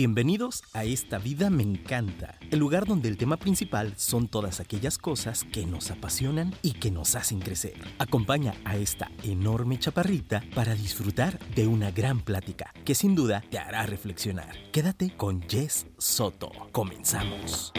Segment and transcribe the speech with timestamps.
[0.00, 4.96] Bienvenidos a Esta Vida Me Encanta, el lugar donde el tema principal son todas aquellas
[4.96, 7.74] cosas que nos apasionan y que nos hacen crecer.
[7.98, 13.58] Acompaña a esta enorme chaparrita para disfrutar de una gran plática que sin duda te
[13.58, 14.54] hará reflexionar.
[14.70, 16.52] Quédate con Jess Soto.
[16.70, 17.72] Comenzamos.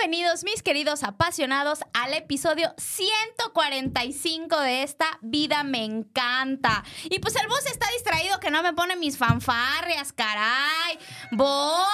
[0.00, 6.84] Bienvenidos mis queridos apasionados al episodio 145 de esta vida me encanta.
[7.10, 10.98] Y pues el boss está distraído que no me pone mis fanfarrias, caray.
[11.32, 11.86] Vos,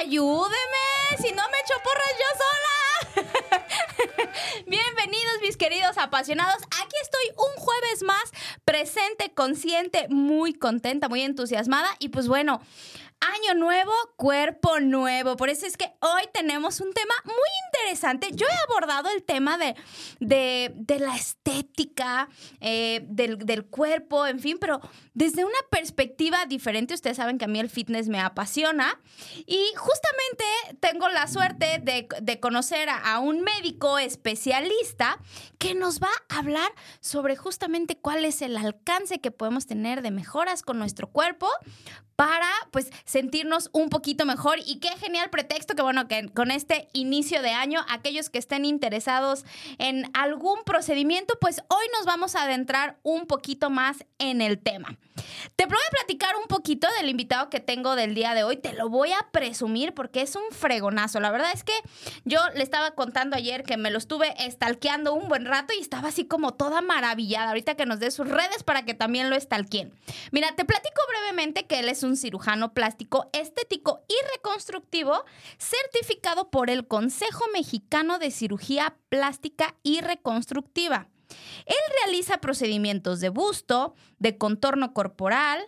[0.00, 2.82] ayúdeme, si no me echo porras yo sola.
[4.66, 6.62] Bienvenidos mis queridos apasionados.
[6.64, 8.32] Aquí estoy un jueves más,
[8.64, 11.88] presente, consciente, muy contenta, muy entusiasmada.
[12.00, 12.60] Y pues bueno,
[13.22, 15.36] Año nuevo, cuerpo nuevo.
[15.36, 17.34] Por eso es que hoy tenemos un tema muy
[17.66, 18.30] interesante.
[18.32, 19.76] Yo he abordado el tema de,
[20.18, 22.28] de, la estética,
[22.60, 24.80] eh, del, del, cuerpo, en fin, pero
[25.14, 26.94] desde una perspectiva diferente.
[26.94, 29.00] Ustedes saben que a mí el fitness me apasiona.
[29.46, 30.44] Y justamente
[30.80, 35.20] tengo la suerte de, de conocer a, a un médico especialista
[35.58, 40.10] que nos va a hablar sobre justamente cuál es el alcance que podemos tener de
[40.10, 41.48] mejoras con nuestro cuerpo
[42.22, 46.86] para pues sentirnos un poquito mejor y qué genial pretexto que bueno que con este
[46.92, 49.44] inicio de año aquellos que estén interesados
[49.78, 54.96] en algún procedimiento pues hoy nos vamos a adentrar un poquito más en el tema.
[55.56, 58.72] Te voy a platicar un poquito del invitado que tengo del día de hoy, te
[58.72, 61.20] lo voy a presumir porque es un fregonazo.
[61.20, 61.74] La verdad es que
[62.24, 66.08] yo le estaba contando ayer que me lo estuve estalqueando un buen rato y estaba
[66.08, 67.48] así como toda maravillada.
[67.48, 69.92] Ahorita que nos dé sus redes para que también lo estalquien.
[70.30, 75.24] Mira, te platico brevemente que él es un cirujano plástico, estético y reconstructivo
[75.58, 81.08] certificado por el Consejo Mexicano de Cirugía Plástica y Reconstructiva.
[81.66, 85.64] Él realiza procedimientos de busto, de contorno corporal,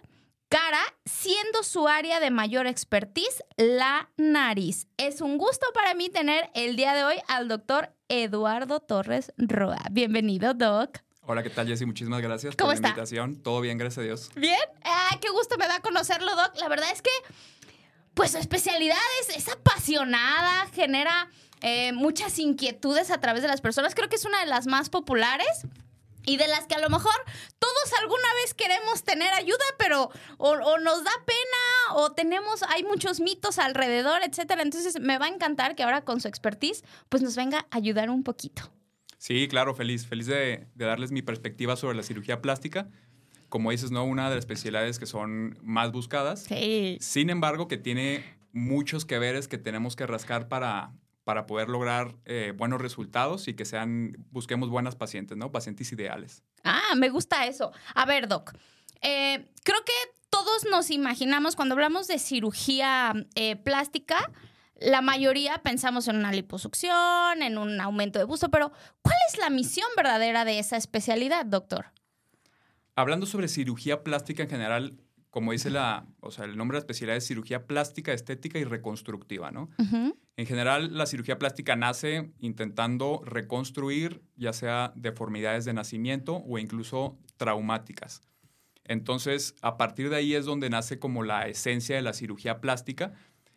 [0.49, 4.87] cara, siendo su área de mayor expertise la nariz.
[4.97, 9.83] Es un gusto para mí tener el día de hoy al doctor Eduardo Torres Roa.
[9.91, 10.99] Bienvenido, Doc.
[11.27, 11.87] Hola, ¿qué tal, Jessy?
[11.87, 13.37] Muchísimas gracias por la invitación.
[13.43, 14.31] Todo bien, gracias a Dios.
[14.35, 14.59] Bien.
[14.85, 16.57] Ah, qué gusto me da conocerlo, Doc.
[16.61, 17.11] La verdad es que,
[18.13, 18.97] pues, su especialidad
[19.35, 21.31] es apasionada, genera
[21.67, 23.95] eh, muchas inquietudes a través de las personas.
[23.95, 25.67] Creo que es una de las más populares.
[26.27, 27.13] Y de las que a lo mejor
[27.59, 33.21] todos alguna vez queremos tener ayuda, pero o, nos da pena o tenemos, hay muchos
[33.21, 34.63] mitos alrededor, etcétera.
[34.63, 38.09] Entonces me va a encantar que ahora con su expertise, pues nos venga a ayudar
[38.09, 38.71] un poquito.
[39.19, 42.89] Sí, claro, feliz, feliz de, de darles mi perspectiva sobre la cirugía plástica
[43.55, 44.03] como dices, ¿no?
[44.03, 46.43] Una de las especialidades que son más buscadas.
[46.43, 46.99] Sí.
[47.01, 50.93] Sin embargo, que tiene muchos que veres que tenemos que rascar para,
[51.23, 55.53] para poder lograr eh, buenos resultados y que sean, busquemos buenas pacientes, ¿no?
[55.53, 56.43] Pacientes ideales.
[56.65, 57.73] Ah, me gusta eso.
[57.95, 58.53] A ver, Doc,
[59.03, 59.93] eh, creo que
[60.31, 64.33] todos nos imaginamos cuando hablamos de cirugía eh, plástica,
[64.81, 69.51] la mayoría pensamos en una liposucción, en un aumento de busto, pero ¿cuál es la
[69.51, 71.87] misión verdadera de esa especialidad, doctor?
[72.97, 74.99] Hablando sobre cirugía plástica en general,
[75.31, 78.65] como dice la, o sea, el nombre de la especialidad es cirugía plástica, estética y
[78.65, 79.69] reconstructiva, ¿no?
[80.37, 87.19] En general, la cirugía plástica nace intentando reconstruir ya sea deformidades de nacimiento o incluso
[87.37, 88.23] traumáticas.
[88.85, 93.13] Entonces, a partir de ahí es donde nace como la esencia de la cirugía plástica.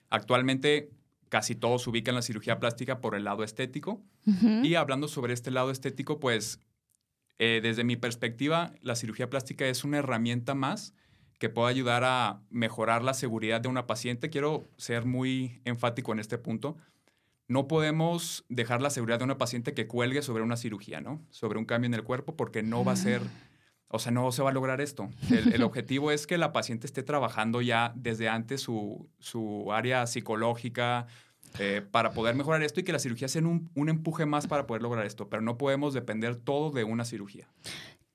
[0.10, 0.90] Actualmente,
[1.30, 4.02] casi todos ubican la cirugía plástica por el lado estético.
[4.64, 6.60] Y hablando sobre este lado estético, pues,
[7.40, 10.94] eh, desde mi perspectiva, la cirugía plástica es una herramienta más
[11.40, 14.30] que pueda ayudar a mejorar la seguridad de una paciente.
[14.30, 16.78] Quiero ser muy enfático en este punto.
[17.48, 21.22] No podemos dejar la seguridad de una paciente que cuelgue sobre una cirugía, ¿no?
[21.30, 23.22] Sobre un cambio en el cuerpo, porque no va a ser,
[23.90, 25.10] o sea, no se va a lograr esto.
[25.30, 31.08] El, objetivo es que la paciente esté trabajando ya desde antes su, su área psicológica,
[31.60, 34.68] eh, para poder mejorar esto y que la cirugía sea un, un, empuje más para
[34.68, 37.48] poder lograr esto, pero no podemos depender todo de una cirugía.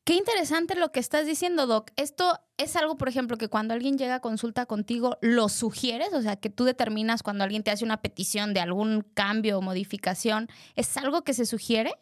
[0.05, 1.91] Qué interesante lo que estás diciendo, Doc.
[1.97, 6.13] Esto es algo, por ejemplo, que cuando alguien llega a consulta contigo, ¿lo sugieres?
[6.13, 9.63] O sea, que tú determinas cuando alguien te hace una petición de algún cambio o
[9.63, 11.95] modificación, ¿es algo que se sugiere?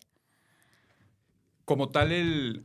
[1.66, 2.64] Como tal, el,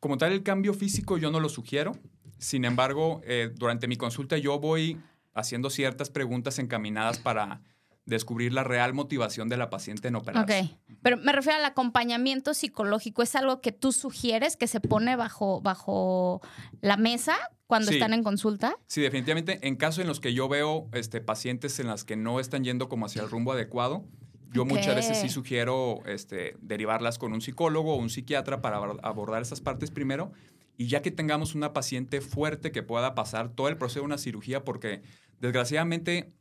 [0.00, 1.92] como tal, el cambio físico yo no lo sugiero.
[2.38, 4.98] Sin embargo, eh, durante mi consulta yo voy
[5.34, 7.60] haciendo ciertas preguntas encaminadas para
[8.06, 10.62] descubrir la real motivación de la paciente en operarse.
[10.62, 13.22] Ok, pero me refiero al acompañamiento psicológico.
[13.22, 16.40] ¿Es algo que tú sugieres que se pone bajo, bajo
[16.80, 17.36] la mesa
[17.66, 18.76] cuando están en consulta?
[18.86, 19.60] Sí, definitivamente.
[19.62, 22.88] En casos en los que yo veo este, pacientes en las que no están yendo
[22.88, 24.04] como hacia el rumbo adecuado,
[24.52, 29.42] yo muchas veces sí sugiero este, derivarlas con un psicólogo o un psiquiatra para abordar
[29.42, 30.32] esas partes primero
[30.76, 34.16] y ya que tengamos una paciente fuerte que pueda pasar todo el proceso de una
[34.16, 35.02] cirugía, porque
[35.38, 36.32] desgraciadamente,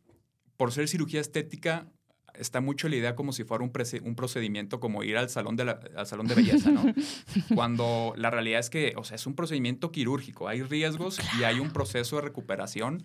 [0.55, 1.87] por ser cirugía estética,
[2.35, 3.71] está mucho la idea como si fuera un,
[4.03, 6.85] un procedimiento como ir al salón, de la, al salón de belleza, ¿no?
[7.53, 11.59] Cuando la realidad es que, o sea, es un procedimiento quirúrgico, hay riesgos y hay
[11.59, 13.03] un proceso de recuperación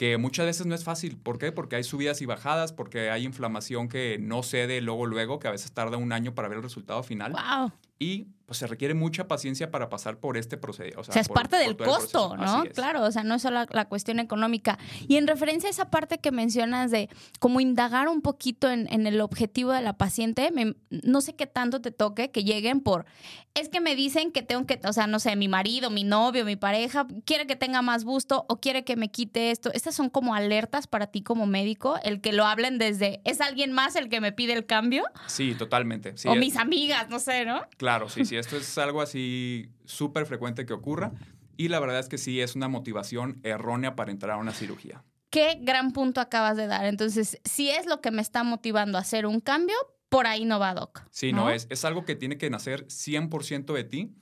[0.00, 1.18] que muchas veces no es fácil.
[1.18, 1.52] ¿Por qué?
[1.52, 5.50] Porque hay subidas y bajadas, porque hay inflamación que no cede luego, luego, que a
[5.50, 7.32] veces tarda un año para ver el resultado final.
[7.32, 11.02] Wow y pues se requiere mucha paciencia para pasar por este procedimiento.
[11.02, 12.64] O sea, es parte del costo, ¿no?
[12.74, 14.76] Claro, o sea, no es solo la, cuestión económica.
[15.06, 17.08] Y en referencia a esa parte que mencionas de
[17.38, 20.50] como indagar un poquito en, el objetivo de la paciente,
[20.90, 23.06] no sé qué tanto te toque que lleguen por,
[23.54, 26.44] es que me dicen que tengo que, o sea, no sé, mi marido, mi novio,
[26.44, 29.70] mi pareja, quiere que tenga más busto o quiere que me quite esto.
[29.74, 33.70] Estas son como alertas para ti como médico, el que lo hablen desde, ¿es alguien
[33.70, 35.04] más el que me pide el cambio?
[35.26, 36.14] Sí, totalmente.
[36.26, 37.62] o mis amigas, no sé, ¿no?
[37.76, 41.10] Claro Claro, sí, sí, esto es algo así súper frecuente que ocurra
[41.56, 45.02] y la verdad es que sí es una motivación errónea para entrar a una cirugía.
[45.28, 46.84] Qué gran punto acabas de dar.
[46.84, 49.74] Entonces, si es lo que me está motivando a hacer un cambio,
[50.08, 51.02] por ahí no va, Doc.
[51.10, 54.14] Sí, no, es, es algo que tiene que nacer 100% de ti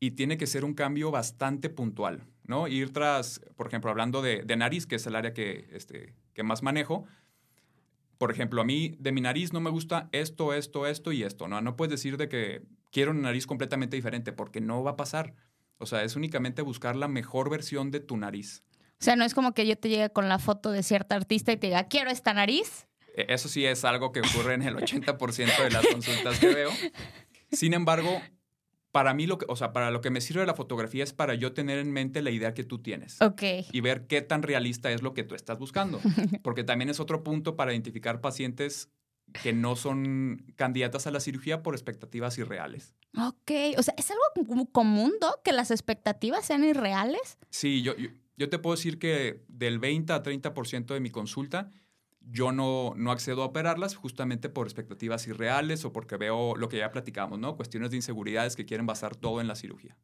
[0.00, 2.66] y tiene que ser un cambio bastante puntual, ¿no?
[2.66, 6.42] Ir tras, por ejemplo, hablando de, de nariz, que es el área que, este, que
[6.42, 7.06] más manejo,
[8.18, 11.46] por ejemplo, a mí de mi nariz no me gusta esto, esto, esto y esto,
[11.46, 11.60] ¿no?
[11.60, 12.62] No puedes decir de que
[12.94, 15.34] quiero una nariz completamente diferente porque no va a pasar.
[15.78, 18.62] O sea, es únicamente buscar la mejor versión de tu nariz.
[19.00, 21.50] O sea, no es como que yo te llegue con la foto de cierta artista
[21.50, 22.86] y te diga, quiero esta nariz.
[23.16, 26.70] E, eso sí es algo que ocurre en el 80% de las consultas que veo.
[27.50, 28.22] Sin embargo,
[28.92, 31.34] para mí, lo que, o sea, para lo que me sirve la fotografía es para
[31.34, 33.20] yo tener en mente la idea que tú tienes.
[33.20, 33.42] Ok.
[33.72, 36.00] Y ver qué tan realista es lo que tú estás buscando.
[36.44, 38.88] Porque también es otro punto para identificar pacientes
[39.42, 42.94] que no son candidatas a la cirugía por expectativas irreales.
[43.16, 47.38] Ok, o sea, ¿es algo común, Doc, que las expectativas sean irreales?
[47.50, 47.94] Sí, yo,
[48.36, 51.70] yo, te puedo decir que del 20 a 30% de mi consulta
[52.30, 56.78] yo no, no accedo a operarlas justamente por expectativas irreales o porque veo lo que
[56.78, 57.56] ya platicamos, ¿no?
[57.56, 59.96] Cuestiones de inseguridades que quieren basar todo en la cirugía.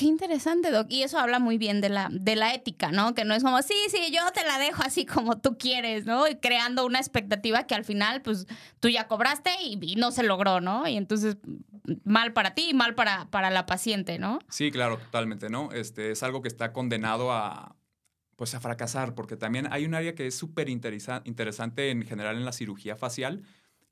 [0.00, 0.86] Qué interesante, Doc.
[0.88, 3.12] Y eso habla muy bien de la, de la ética, ¿no?
[3.12, 6.26] Que no es como, sí, sí, yo te la dejo así como tú quieres, ¿no?
[6.26, 8.46] Y creando una expectativa que al final, pues,
[8.80, 10.88] tú ya cobraste y, no se logró, ¿no?
[10.88, 11.36] Y entonces,
[12.04, 14.38] mal para ti y mal para, para la paciente, ¿no?
[14.48, 15.70] Sí, claro, totalmente, ¿no?
[15.70, 17.76] Este, es algo que está condenado a,
[18.36, 22.46] pues, a fracasar, porque también hay un área que es súper interesante en general en
[22.46, 23.42] la cirugía facial,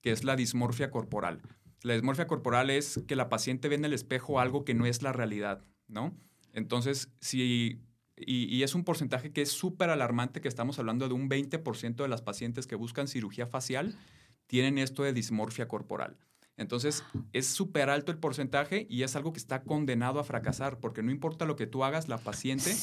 [0.00, 1.42] que es la dismorfia corporal.
[1.82, 5.02] La dismorfia corporal es que la paciente ve en el espejo algo que no es
[5.02, 5.66] la realidad.
[5.88, 6.14] ¿No?
[6.52, 7.80] Entonces, si,
[8.16, 12.08] y, es un porcentaje que es súper alarmante, que estamos hablando de un 20% de
[12.08, 13.96] las pacientes que buscan cirugía facial
[14.46, 16.16] tienen esto de dismorfia corporal.
[16.58, 21.02] Entonces, es súper alto el porcentaje y es algo que está condenado a fracasar, porque
[21.02, 22.74] no importa lo que tú hagas, la paciente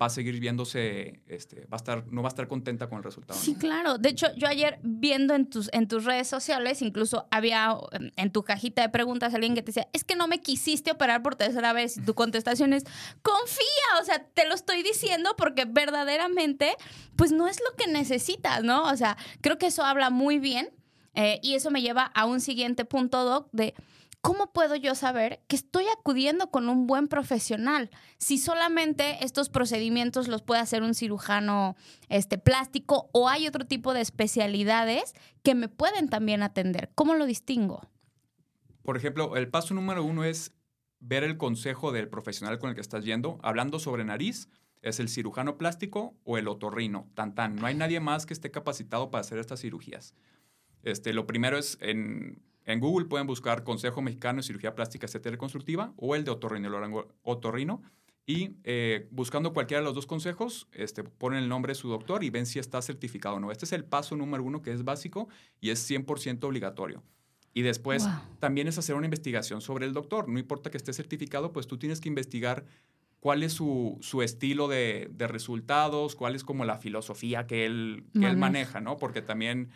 [0.00, 3.04] va a seguir viéndose, este, va a estar, no va a estar contenta con el
[3.04, 3.40] resultado.
[3.40, 3.96] Sí, claro.
[3.96, 7.74] De hecho, yo ayer viendo en tus, en tus redes sociales, incluso había
[8.16, 11.22] en tu cajita de preguntas alguien que te decía, es que no me quisiste operar
[11.22, 11.96] por tercera vez.
[11.96, 12.84] Y tu contestación es,
[13.22, 16.76] confía, o sea, te lo estoy diciendo porque verdaderamente,
[17.16, 18.84] pues no es lo que necesitas, ¿no?
[18.90, 20.68] O sea, creo que eso habla muy bien
[21.14, 23.74] eh, y eso me lleva a un siguiente punto, Doc, de
[24.22, 27.90] ¿cómo puedo yo saber que estoy acudiendo con un buen profesional?
[28.18, 31.76] Si solamente estos procedimientos los puede hacer un cirujano
[32.08, 36.90] este, plástico o hay otro tipo de especialidades que me pueden también atender.
[36.94, 37.82] ¿Cómo lo distingo?
[38.82, 40.52] Por ejemplo, el paso número uno es
[41.00, 43.38] ver el consejo del profesional con el que estás yendo.
[43.42, 44.48] Hablando sobre nariz,
[44.82, 47.08] es el cirujano plástico o el otorrino.
[47.14, 47.56] Tan tan.
[47.56, 50.14] No hay nadie más que esté capacitado para hacer estas cirugías.
[50.82, 52.42] Este, lo primero es en,
[52.80, 57.82] Google pueden buscar Consejo Mexicano de Cirugía Plástica Estética Reconstructiva o el de Otorrino, Otorrino
[58.24, 62.22] y eh, buscando cualquiera de los dos consejos, este, ponen el nombre de su doctor
[62.22, 63.50] y ven si está certificado o no.
[63.50, 65.28] Este es el paso número uno que es básico
[65.60, 67.02] y es 100% obligatorio.
[67.54, 68.08] Y después
[68.38, 70.28] también es hacer una investigación sobre el doctor.
[70.28, 72.64] No importa que esté certificado, pues tú tienes que investigar
[73.20, 78.36] cuál es su, estilo de, resultados, cuál es como la filosofía que él, que él
[78.38, 78.96] maneja, ¿no?
[78.96, 79.68] Porque también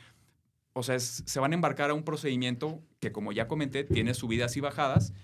[0.78, 4.58] o sea, se van a embarcar a un procedimiento que, como ya comenté, tiene subidas
[4.58, 5.14] y bajadas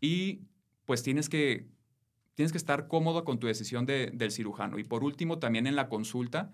[0.00, 0.40] y
[0.86, 1.68] pues tienes que,
[2.34, 4.76] tienes que estar cómodo con tu decisión del cirujano.
[4.76, 6.52] Y por último, también en la consulta,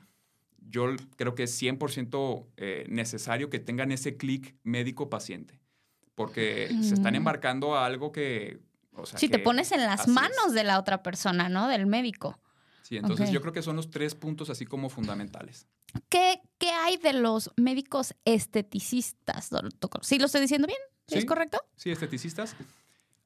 [0.58, 5.58] yo creo que es 100% eh, necesario que tengan ese clic médico-paciente,
[6.14, 7.16] porque se están mm.
[7.16, 8.60] embarcando a algo que...
[9.16, 11.66] si te pones en las manos de la otra persona, ¿no?
[11.66, 12.38] Del médico.
[12.82, 15.66] Sí, entonces yo creo que son los tres puntos así como fundamentales.
[16.10, 20.02] ¿Qué, ¿Qué, hay de los médicos esteticistas, doctor?
[20.02, 20.78] ¿Sí lo estoy diciendo bien?
[21.09, 21.59] ¿Es correcto?
[21.76, 22.56] Sí, esteticistas.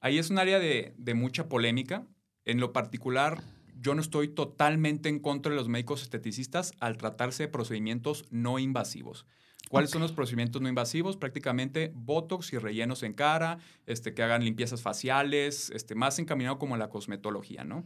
[0.01, 2.05] Ahí es un área de, de mucha polémica.
[2.45, 3.41] en lo particular,
[3.77, 8.59] yo no estoy totalmente en contra de los médicos esteticistas al tratarse de procedimientos no
[8.59, 9.25] invasivos.
[9.69, 11.17] ¿Cuáles son los procedimientos no invasivos?
[11.17, 16.77] Prácticamente botox y rellenos en cara, este, que hagan limpiezas faciales, este, más encaminado como
[16.77, 17.85] la cosmetología, ¿no?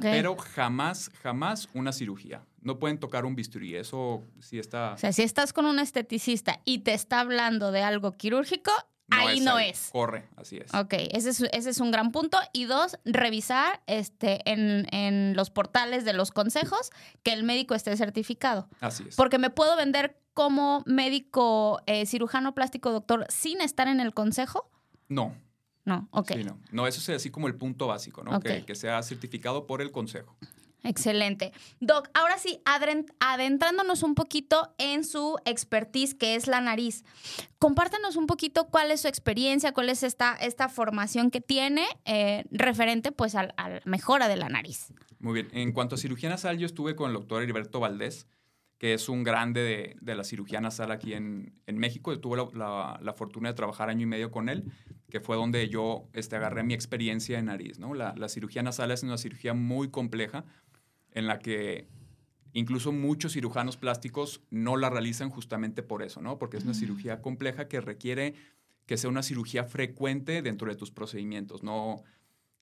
[0.00, 2.44] Pero jamás, jamás una cirugía.
[2.60, 4.94] No pueden tocar un bisturí, eso sí está...
[4.94, 8.72] O sea, si estás con un esteticista y te está hablando de algo quirúrgico,
[9.10, 9.90] ahí no es.
[9.92, 10.72] Corre, así es.
[10.74, 12.38] Ok, ese es, ese es un gran punto.
[12.52, 16.90] Y dos, revisar este, en, en, los portales de los consejos
[17.22, 18.68] que el médico esté certificado.
[18.80, 19.16] Así es.
[19.16, 24.70] Porque me puedo vender como médico eh, cirujano plástico doctor sin estar en el consejo.
[25.08, 25.34] No.
[25.84, 26.36] No, ok.
[26.36, 26.58] no.
[26.72, 26.86] no.
[26.86, 28.40] eso es así como el punto básico, ¿no?
[28.40, 30.34] Que, que sea certificado por el consejo.
[30.84, 31.52] Excelente.
[31.80, 37.04] Doc, ahora sí, adentrándonos un poquito en su expertise, que es la nariz.
[37.58, 42.44] Compártanos un poquito cuál es su experiencia, cuál es esta, esta formación que tiene eh,
[42.50, 44.92] referente pues a, la mejora de la nariz.
[45.18, 45.48] Muy bien.
[45.52, 48.26] En cuanto a cirugía nasal, yo estuve con el doctor Heriberto Valdés,
[48.76, 52.18] que es un grande de, la cirugía nasal aquí en, México.
[52.20, 54.70] tuve la, fortuna de trabajar año y medio con él,
[55.08, 57.78] que fue donde yo este, agarré mi experiencia en nariz.
[57.78, 57.94] ¿no?
[57.94, 60.44] La, la cirugía nasal es una cirugía muy compleja
[61.14, 61.88] en la que
[62.52, 66.38] incluso muchos cirujanos plásticos no la realizan justamente por eso, ¿no?
[66.38, 68.34] Porque es una cirugía compleja que requiere
[68.86, 72.04] que sea una cirugía frecuente dentro de tus procedimientos, no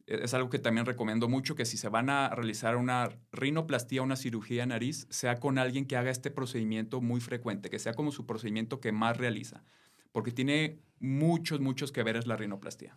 [0.06, 4.02] e, es algo que también recomiendo mucho que si se van a realizar una rinoplastía,
[4.02, 7.94] una cirugía de nariz, sea con alguien que haga este procedimiento muy frecuente, que sea
[7.94, 9.64] como su procedimiento que más realiza,
[10.12, 12.96] porque tiene muchos, muchos que ver es la rinoplastía.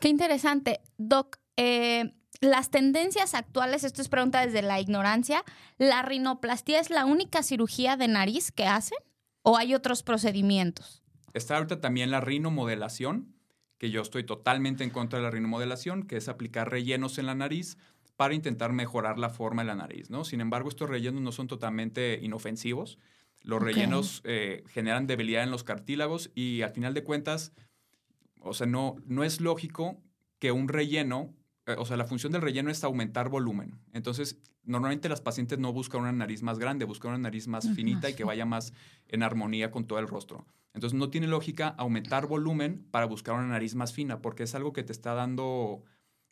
[0.00, 0.80] Qué interesante.
[0.96, 5.44] Doc, eh, las tendencias actuales, esto es pregunta desde la ignorancia,
[5.76, 8.98] ¿la rinoplastía es la única cirugía de nariz que hacen
[9.42, 11.02] o hay otros procedimientos?
[11.34, 13.34] Está ahorita también la rinomodelación,
[13.78, 17.34] que yo estoy totalmente en contra de la rinomodelación, que es aplicar rellenos en la
[17.34, 17.76] nariz
[18.16, 20.24] para intentar mejorar la forma de la nariz, ¿no?
[20.24, 22.98] Sin embargo, estos rellenos no son totalmente inofensivos.
[23.42, 27.52] Los rellenos eh, generan debilidad en los cartílagos y al final de cuentas,
[28.40, 30.02] o sea, no, no es lógico
[30.40, 31.32] que un relleno
[31.76, 33.78] o sea, la función del relleno es aumentar volumen.
[33.92, 38.08] Entonces, normalmente las pacientes no buscan una nariz más grande, buscan una nariz más finita
[38.08, 38.72] y que vaya más
[39.08, 40.46] en armonía con todo el rostro.
[40.74, 44.72] Entonces, no tiene lógica aumentar volumen para buscar una nariz más fina, porque es algo
[44.72, 45.82] que te está dando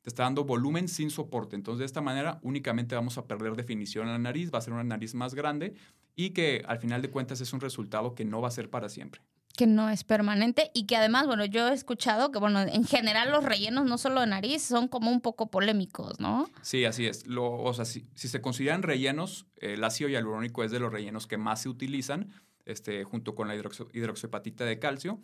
[0.02, 1.56] te está dando volumen sin soporte.
[1.56, 4.72] Entonces, de esta manera, únicamente vamos a perder definición en la nariz, va a ser
[4.72, 5.74] una nariz más grande
[6.14, 8.88] y que al final de cuentas es un resultado que no va a ser para
[8.88, 9.20] siempre
[9.56, 13.30] que no es permanente y que además, bueno, yo he escuchado que, bueno, en general
[13.30, 16.48] los rellenos, no solo de nariz, son como un poco polémicos, ¿no?
[16.62, 17.26] Sí, así es.
[17.26, 21.38] Lo, o sea, si, se consideran rellenos, el ácido hialurónico es de los rellenos que
[21.38, 22.32] más se utilizan,
[22.64, 25.20] este, junto con la hidroxo, de calcio,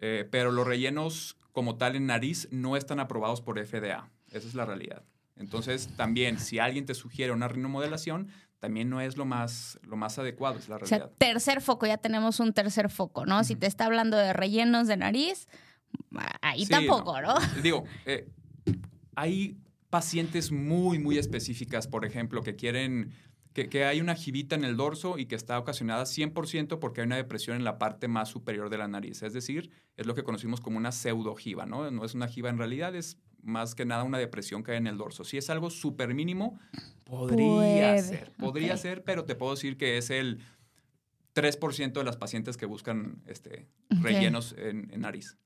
[0.00, 4.10] eh, pero los rellenos como tal en nariz no están aprobados por FDA.
[4.30, 5.04] Esa es la realidad.
[5.36, 8.28] Entonces, también, si alguien te sugiere una rinomodelación,
[8.62, 11.06] también no es lo más, lo más adecuado, es la realidad.
[11.06, 13.42] O sea, tercer foco, ya tenemos un tercer foco, ¿no?
[13.42, 15.48] Si te está hablando de rellenos de nariz,
[16.40, 17.34] ahí tampoco, ¿no?
[17.64, 18.28] Digo, eh,
[19.16, 19.56] hay
[19.90, 23.12] pacientes muy, muy específicas, por ejemplo, que quieren
[23.52, 27.16] que, hay una jibita en el dorso y que está ocasionada 100% porque hay una
[27.16, 29.22] depresión en la parte más superior de la nariz.
[29.22, 31.90] Es decir, es lo que conocimos como una pseudojiba, ¿no?
[31.90, 34.86] No es una jiba en realidad, es más que nada una depresión que hay en
[34.86, 35.24] el dorso.
[35.24, 36.58] Si es algo súper mínimo,
[37.04, 40.40] podría ser, podría ser, pero te puedo decir que es el
[41.34, 45.36] 3% de las pacientes que buscan este, rellenos en, en nariz.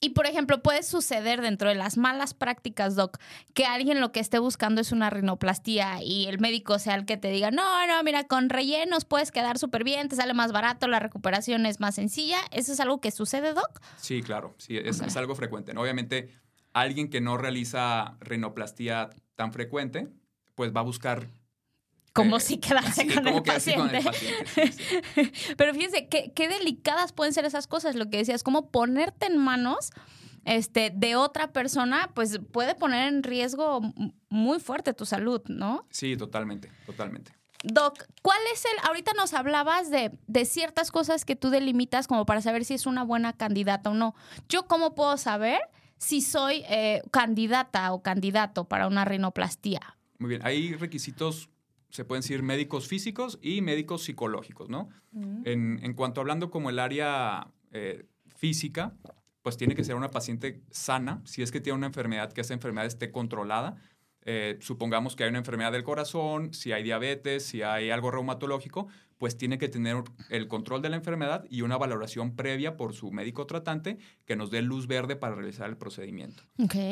[0.00, 3.18] Y por ejemplo, puede suceder dentro de las malas prácticas, Doc,
[3.54, 7.16] que alguien lo que esté buscando es una rinoplastía y el médico sea el que
[7.16, 10.88] te diga, no, no, mira, con rellenos puedes quedar súper bien, te sale más barato,
[10.88, 12.38] la recuperación es más sencilla.
[12.50, 13.80] ¿Eso es algo que sucede, Doc?
[13.96, 15.72] Sí, claro, sí, es, es algo frecuente.
[15.76, 16.30] Obviamente,
[16.72, 20.08] alguien que no realiza rinoplastía tan frecuente,
[20.54, 21.28] pues va a buscar
[22.16, 24.00] como si quedarse con, el paciente.
[25.56, 29.36] Pero fíjense, ¿qué, qué, delicadas pueden ser esas cosas, lo que decías, como ponerte en
[29.36, 29.90] manos
[30.46, 33.82] este, de otra persona, pues puede poner en riesgo
[34.30, 35.86] muy fuerte tu salud, ¿no?
[35.90, 37.32] Sí, totalmente, totalmente.
[37.64, 42.24] Doc, ¿cuál es el, ahorita nos hablabas de, de, ciertas cosas que tú delimitas como
[42.24, 44.14] para saber si es una buena candidata o no.
[44.48, 45.60] ¿Yo cómo puedo saber
[45.98, 49.80] si soy eh, candidata o candidato para una rinoplastía?
[50.18, 51.50] Muy bien, hay requisitos
[51.96, 54.90] se pueden decir médicos físicos y médicos psicológicos, ¿no?
[55.12, 55.42] Mm.
[55.46, 58.92] en, cuanto hablando como el área eh, física,
[59.40, 62.52] pues tiene que ser una paciente sana, si es que tiene una enfermedad, que esa
[62.52, 63.76] enfermedad esté controlada.
[64.26, 68.88] Eh, supongamos que hay una enfermedad del corazón, si hay diabetes, si hay algo reumatológico,
[69.16, 73.10] pues tiene que tener el control de la enfermedad y una valoración previa por su
[73.10, 76.42] médico tratante que nos dé luz verde para realizar el procedimiento.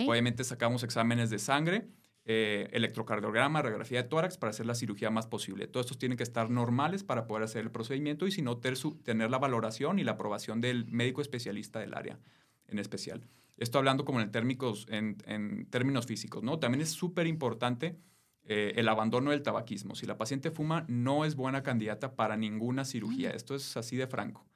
[0.08, 1.88] Obviamente sacamos exámenes de sangre,
[2.26, 5.66] eh, electrocardiograma, radiografía de tórax para hacer la cirugía más posible.
[5.66, 9.30] Todos estos tienen que estar normales para poder hacer el procedimiento y si no, tener
[9.30, 12.18] la valoración y la aprobación del médico especialista del área
[12.66, 13.28] en especial.
[13.58, 16.58] Esto hablando como en, términos, en, términos físicos, ¿no?
[16.58, 17.98] También es súper importante
[18.44, 19.94] eh, el abandono del tabaquismo.
[19.94, 23.30] Si la paciente fuma, no es buena candidata para ninguna cirugía.
[23.30, 24.46] Esto es así de franco.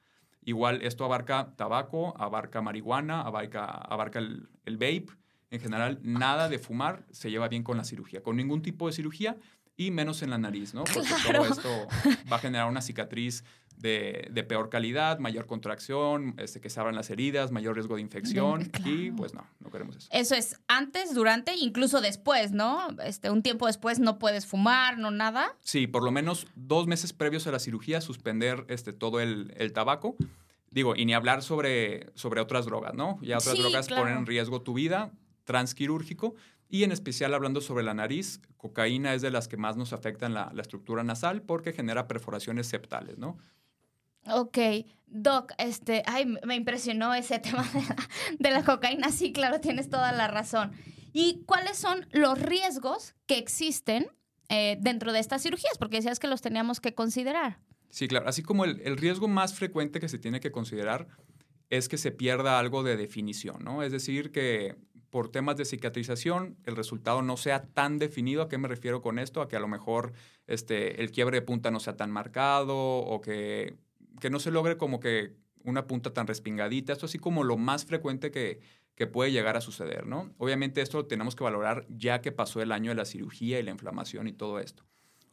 [0.43, 5.18] Igual, esto abarca tabaco, abarca marihuana, abarca, abarca el, el vape.
[5.51, 8.21] En general, nada de fumar se lleva bien con la cirugía.
[8.21, 9.37] Con ningún tipo de cirugía
[9.75, 10.83] y menos en la nariz, ¿no?
[10.83, 11.87] Porque todo esto
[12.31, 13.43] va a generar una cicatriz
[13.79, 18.71] de, peor calidad, mayor contracción, este, que se abran las heridas, mayor riesgo de infección
[18.85, 20.09] y pues no, no queremos eso.
[20.11, 22.89] Eso es antes, durante, incluso después, ¿no?
[23.03, 25.55] Este, un tiempo después no puedes fumar, no nada.
[25.61, 30.15] Sí, por lo menos dos meses previos a la cirugía suspender este, todo el, tabaco.
[30.71, 33.17] Digo, y ni hablar sobre, sobre otras drogas, ¿no?
[33.21, 35.11] Ya otras drogas ponen en riesgo tu vida,
[35.49, 36.35] transquirúrgico,
[36.69, 40.35] y en especial hablando sobre la nariz, cocaína es de las que más nos afectan
[40.35, 43.39] la, la estructura nasal porque genera perforaciones septales, ¿no?
[44.27, 44.59] Ok,
[45.07, 47.67] Doc, este, ay, me impresionó ese tema
[48.37, 49.09] de la, cocaína.
[49.09, 50.71] Sí, claro, tienes toda la razón.
[51.13, 54.07] ¿Y cuáles son los riesgos que existen
[54.49, 55.79] eh, dentro de estas cirugías?
[55.79, 57.57] Porque decías que los teníamos que considerar.
[57.89, 58.29] Sí, claro.
[58.29, 61.07] Así como el, el, riesgo más frecuente que se tiene que considerar
[61.71, 63.81] es que se pierda algo de definición, ¿no?
[63.81, 64.75] Es decir, que
[65.09, 68.43] por temas de cicatrización el resultado no sea tan definido.
[68.43, 69.41] ¿A qué me refiero con esto?
[69.41, 70.13] A que a lo mejor
[70.47, 73.77] este, el quiebre de punta no sea tan marcado o que
[74.19, 76.93] que no se logre como que una punta tan respingadita.
[76.93, 78.59] Esto así como lo más frecuente que,
[78.95, 80.33] que puede llegar a suceder, ¿no?
[80.37, 83.63] Obviamente esto lo tenemos que valorar ya que pasó el año de la cirugía y
[83.63, 84.83] la inflamación y todo esto.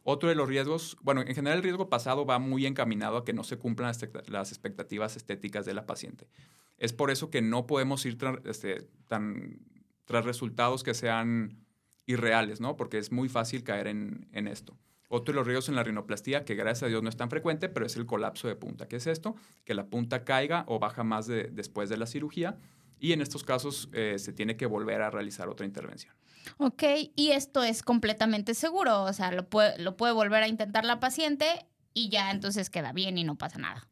[0.09, 3.33] Otro de los riesgos, bueno, en general el riesgo pasado va muy encaminado a que
[3.33, 3.91] no se cumplan
[4.27, 6.29] las expectativas estéticas de la paciente.
[6.77, 9.59] Es por eso que no podemos ir este, tan,
[10.05, 11.57] tras resultados que sean
[12.05, 12.77] irreales, ¿no?
[12.77, 14.77] Porque es muy fácil caer en, esto.
[15.09, 17.67] Otro de los riesgos en la rinoplastía, que gracias a Dios no es tan frecuente,
[17.67, 18.87] pero es el colapso de punta.
[18.87, 19.35] ¿Qué es esto?
[19.65, 22.57] Que la punta caiga o baja más después de la cirugía
[22.97, 26.15] y en estos casos eh, se tiene que volver a realizar otra intervención.
[26.57, 26.83] Ok,
[27.15, 30.99] y esto es completamente seguro, o sea, lo puede, lo puede volver a intentar la
[30.99, 33.87] paciente y ya entonces queda bien y no pasa nada.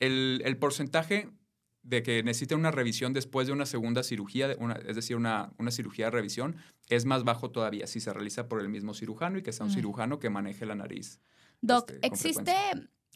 [0.00, 1.30] El, el porcentaje
[1.82, 4.52] de que necesiten una revisión después de una segunda cirugía,
[4.86, 6.56] es decir, una, una, cirugía de revisión,
[6.88, 9.72] es más bajo todavía si se realiza por el mismo cirujano y que sea un
[9.72, 11.20] cirujano que maneje la nariz.
[11.62, 12.54] Doc, este, ¿existe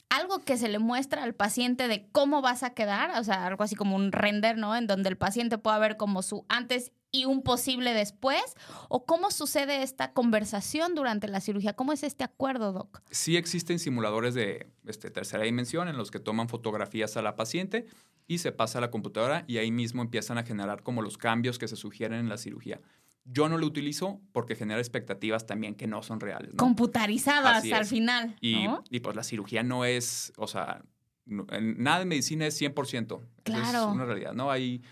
[0.09, 3.19] algo que se le muestra al paciente de cómo vas a quedar?
[3.21, 4.75] O sea, algo así como un render, ¿no?
[4.75, 8.43] En donde el paciente pueda ver como su antes y un posible después?
[8.89, 11.75] ¿O cómo sucede esta conversación durante la cirugía?
[11.75, 13.03] ¿Cómo es este acuerdo, Doc?
[13.11, 17.87] Sí existen simuladores de este, tercera dimensión en los que toman fotografías a la paciente
[18.27, 21.59] y se pasa a la computadora y ahí mismo empiezan a generar como los cambios
[21.59, 22.81] que se sugieren en la cirugía.
[23.25, 26.55] Yo no lo utilizo porque genera expectativas también que no son reales.
[26.57, 28.37] Computarizadas al final.
[28.41, 30.83] Y, y, pues la cirugía no es, o sea,
[31.27, 33.21] nada de medicina es 100%.
[33.45, 33.79] Claro.
[33.79, 34.51] Es una realidad, ¿no?
[34.51, 34.83] Hay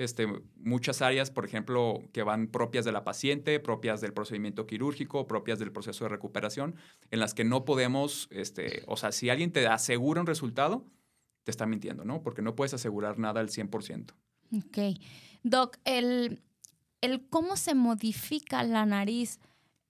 [0.00, 5.26] este, muchas áreas, por ejemplo, que van propias de la paciente, propias del procedimiento quirúrgico,
[5.26, 6.74] propias del proceso de recuperación,
[7.10, 10.86] en las que no podemos, este, o sea, si alguien te asegura un resultado,
[11.44, 12.22] te está mintiendo, ¿no?
[12.22, 14.14] Porque no puedes asegurar nada al 100%.
[14.56, 14.98] Ok.
[15.42, 16.40] Doc, el,
[17.02, 19.38] el cómo se modifica la nariz,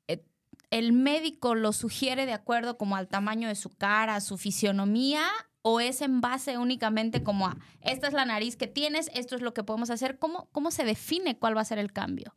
[0.09, 0.25] eh,
[0.71, 5.23] ¿el médico lo sugiere de acuerdo como al tamaño de su cara, su fisionomía?
[5.63, 9.43] ¿O es en base únicamente como a, esta es la nariz que tienes, esto es
[9.43, 10.19] lo que podemos hacer?
[10.19, 12.33] ¿Cómo, cómo se define cuál va a ser el cambio?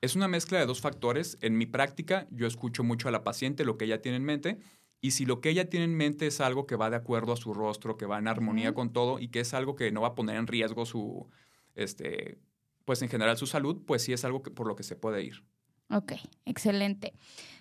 [0.00, 1.38] Es una mezcla de dos factores.
[1.40, 4.58] En mi práctica, yo escucho mucho a la paciente lo que ella tiene en mente
[5.04, 7.36] y si lo que ella tiene en mente es algo que va de acuerdo a
[7.36, 10.08] su rostro, que va en armonía con todo y que es algo que no va
[10.08, 11.28] a poner en riesgo su,
[11.74, 12.38] este,
[12.86, 15.22] pues en general su salud, pues sí es algo que, por lo que se puede
[15.22, 15.44] ir.
[15.90, 16.12] Ok,
[16.46, 17.12] excelente.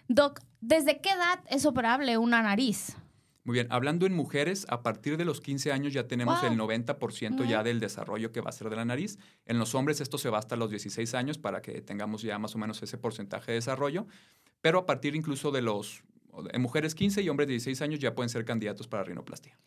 [0.08, 2.96] Doc, ¿desde qué edad es operable una nariz?
[3.46, 7.46] Muy bien, hablando en mujeres, a partir de los 15 años ya tenemos el 90%
[7.46, 9.20] ya del desarrollo que va a ser de la nariz.
[9.46, 12.56] En los hombres esto se va hasta los 16 años para que tengamos ya más
[12.56, 14.08] o menos ese porcentaje de desarrollo,
[14.62, 16.04] pero a partir incluso de los
[16.52, 19.58] en mujeres 15 y hombres de 16 años ya pueden ser candidatos para rinoplastia.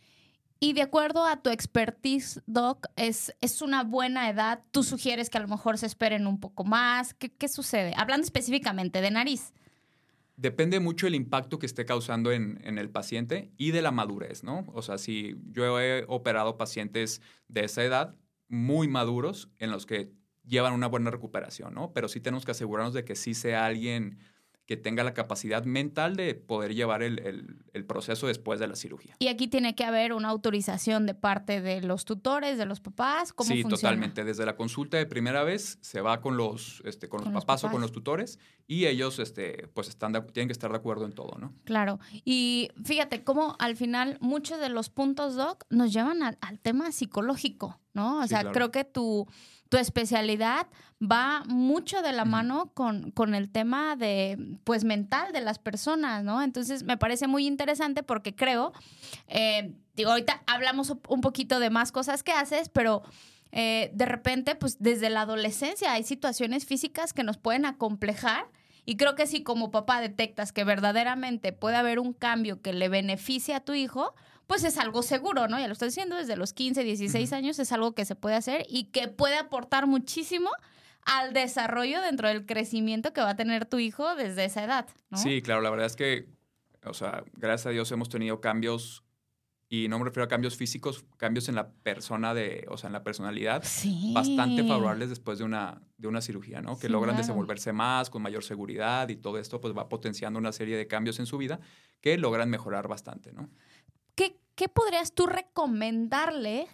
[0.58, 4.62] Y de acuerdo a tu expertise, Doc, es, es una buena edad.
[4.70, 7.12] ¿Tú sugieres que a lo mejor se esperen un poco más?
[7.12, 7.92] ¿Qué, qué sucede?
[7.96, 9.52] Hablando específicamente de nariz.
[10.37, 14.44] Depende mucho del impacto que esté causando en, en, el paciente y de la madurez,
[14.44, 14.66] ¿no?
[14.75, 18.14] O sea, si yo he operado pacientes de esa edad
[18.49, 20.12] muy maduros en los que
[20.44, 21.92] llevan una buena recuperación, ¿no?
[21.92, 24.18] Pero sí tenemos que asegurarnos de que sí sea alguien
[24.66, 27.16] que tenga la capacidad mental de poder llevar el,
[27.87, 29.14] proceso después de la cirugía.
[29.20, 33.33] Y aquí tiene que haber una autorización de parte de los tutores, de los papás.
[33.33, 34.24] ¿Cómo sí, totalmente.
[34.24, 37.70] Desde la consulta de primera vez se va con los, este, con, los, papás, o
[37.70, 41.37] con los tutores y ellos este, pues están tienen que estar de acuerdo en todo,
[41.38, 41.52] ¿no?
[41.64, 42.00] Claro.
[42.24, 47.79] Y fíjate cómo al final muchos de los puntos, Doc, nos llevan al, tema psicológico,
[47.94, 48.20] ¿no?
[48.20, 49.29] O sea, creo que tu
[49.68, 50.66] tu especialidad
[51.00, 56.24] va mucho de la mano con, con, el tema de, pues, mental de las personas,
[56.24, 56.42] ¿no?
[56.42, 58.72] Entonces, me parece muy interesante porque creo,
[59.29, 63.02] eh, digo, ahorita hablamos un poquito de más cosas que haces, pero...
[63.52, 68.48] Eh, de repente, pues desde la adolescencia hay situaciones físicas que nos pueden acomplejar
[68.85, 72.88] y creo que si como papá detectas que verdaderamente puede haber un cambio que le
[72.88, 74.14] beneficie a tu hijo,
[74.46, 75.59] pues es algo seguro, ¿no?
[75.59, 78.66] Ya lo estoy diciendo, desde los 15, 16 años es algo que se puede hacer
[78.68, 80.50] y que puede aportar muchísimo
[81.04, 85.18] al desarrollo dentro del crecimiento que va a tener tu hijo desde esa edad, ¿no?
[85.18, 86.28] Sí, claro, la verdad es que,
[86.85, 89.04] o sea, gracias a Dios hemos tenido cambios
[89.68, 92.92] y no me refiero a cambios físicos, cambios en la persona de, o sea, en
[92.92, 93.64] la personalidad,
[94.12, 96.78] bastante favorables después de una, de una cirugía, ¿no?
[96.78, 100.76] Que logran desenvolverse más, con mayor seguridad y todo esto pues va potenciando una serie
[100.76, 101.59] de cambios en su vida
[102.00, 103.50] que logran mejorar bastante, ¿no?
[104.16, 106.66] ¿Qué, podrías tú recomendarle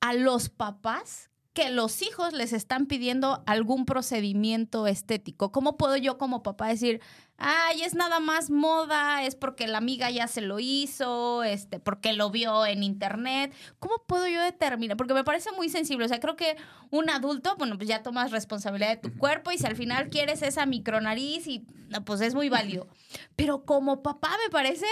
[0.00, 5.52] a los papás que los hijos les están pidiendo algún procedimiento estético.
[5.52, 7.00] ¿Cómo puedo yo como papá decir,
[7.38, 12.12] ay, es nada más moda, es porque la amiga ya se lo hizo, este, porque
[12.12, 13.54] lo vio en internet?
[13.78, 14.98] ¿Cómo puedo yo determinar?
[14.98, 16.04] Porque me parece muy sensible.
[16.04, 16.58] O sea, creo que
[16.90, 20.42] un adulto, bueno, pues ya tomas responsabilidad de tu cuerpo y si al final quieres
[20.42, 21.64] esa micronariz y
[22.04, 22.86] pues es muy válido.
[23.34, 24.86] Pero como papá me parece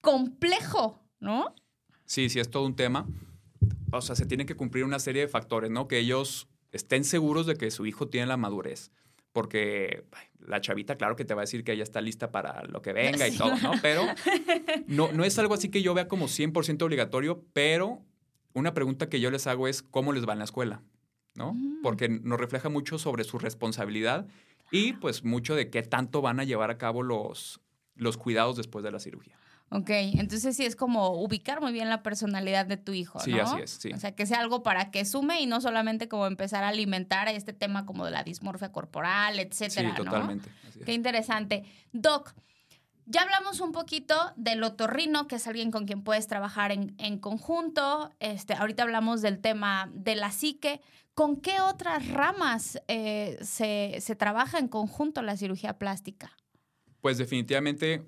[0.00, 1.54] complejo, ¿no?
[2.04, 3.08] Sí, sí, es todo un tema.
[3.90, 5.88] O sea, se tiene que cumplir una serie de factores, ¿no?
[5.88, 8.92] Que ellos estén seguros de que su hijo tiene la madurez.
[9.32, 10.04] Porque
[10.38, 12.92] la chavita, claro que te va a decir que ella está lista para lo que
[12.92, 13.72] venga y todo, ¿no?
[13.82, 14.02] Pero
[14.86, 18.02] no, no es algo así que yo vea como 100% obligatorio, pero
[18.52, 20.82] una pregunta que yo les hago es cómo les va en la escuela,
[21.34, 21.54] ¿no?
[21.54, 21.82] Mm.
[21.82, 24.28] Porque nos refleja mucho sobre su responsabilidad
[24.70, 27.60] y pues mucho de qué tanto van a llevar a cabo los,
[27.96, 29.36] los cuidados después de la cirugía.
[29.70, 33.24] Ok, entonces sí es como ubicar muy bien la personalidad de tu hijo, ¿no?
[33.24, 33.92] Sí, así es, sí.
[33.92, 37.28] O sea, que sea algo para que sume y no solamente como empezar a alimentar
[37.28, 40.48] este tema como de la dismorfia corporal, etcétera, Sí, totalmente.
[40.84, 41.64] Qué interesante.
[41.92, 42.34] Doc,
[43.06, 47.18] ya hablamos un poquito del otorrino, que es alguien con quien puedes trabajar en, en
[47.18, 48.10] conjunto.
[48.20, 50.80] Este, ahorita hablamos del tema de la psique.
[51.14, 56.32] ¿Con qué otras ramas eh, se, se trabaja en conjunto la cirugía plástica?
[57.00, 58.02] Pues definitivamente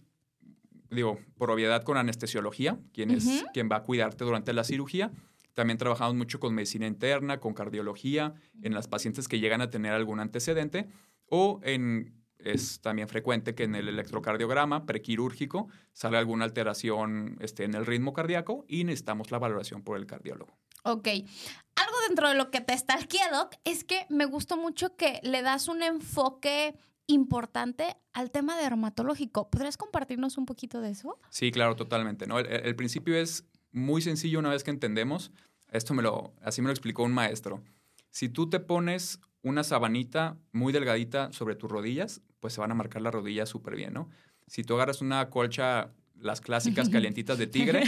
[0.96, 5.12] digo, por obviedad con anestesiología, quien es quien va a cuidarte durante la cirugía.
[5.54, 9.92] También trabajamos mucho con medicina interna, con cardiología, en las pacientes que llegan a tener
[9.92, 10.88] algún antecedente
[11.28, 17.74] o en es también frecuente que en el electrocardiograma prequirúrgico salga alguna alteración este, en
[17.74, 20.56] el ritmo cardíaco y necesitamos la valoración por el cardiólogo.
[20.84, 21.08] Ok.
[21.08, 22.98] Algo dentro de lo que te está
[23.32, 29.50] Doc, es que me gustó mucho que le das un enfoque importante al tema dermatológico.
[29.50, 31.18] ¿Podrías compartirnos un poquito de eso?
[31.30, 32.26] Sí, claro, totalmente.
[32.26, 32.38] ¿no?
[32.38, 35.32] El, principio es muy sencillo una vez que entendemos.
[35.70, 37.62] Esto me lo, así me lo explicó un maestro.
[38.10, 42.74] Si tú te pones una sabanita muy delgadita sobre tus rodillas, pues se van a
[42.74, 44.08] marcar las rodillas súper bien, ¿no?
[44.46, 47.84] Si tú agarras una colcha, las clásicas calientitas de tigre,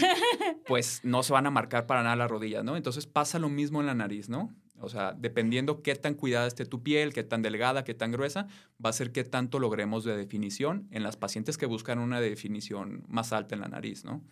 [0.67, 2.77] pues no se van a marcar para nada las rodillas, ¿no?
[2.77, 4.55] Entonces pasa lo mismo en la nariz, ¿no?
[4.81, 8.47] O sea, dependiendo qué tan cuidada esté tu piel, qué tan delgada, qué tan gruesa,
[8.85, 13.05] va a ser qué tanto logremos de definición en las pacientes que buscan una definición
[13.09, 14.23] más alta en la nariz, ¿no?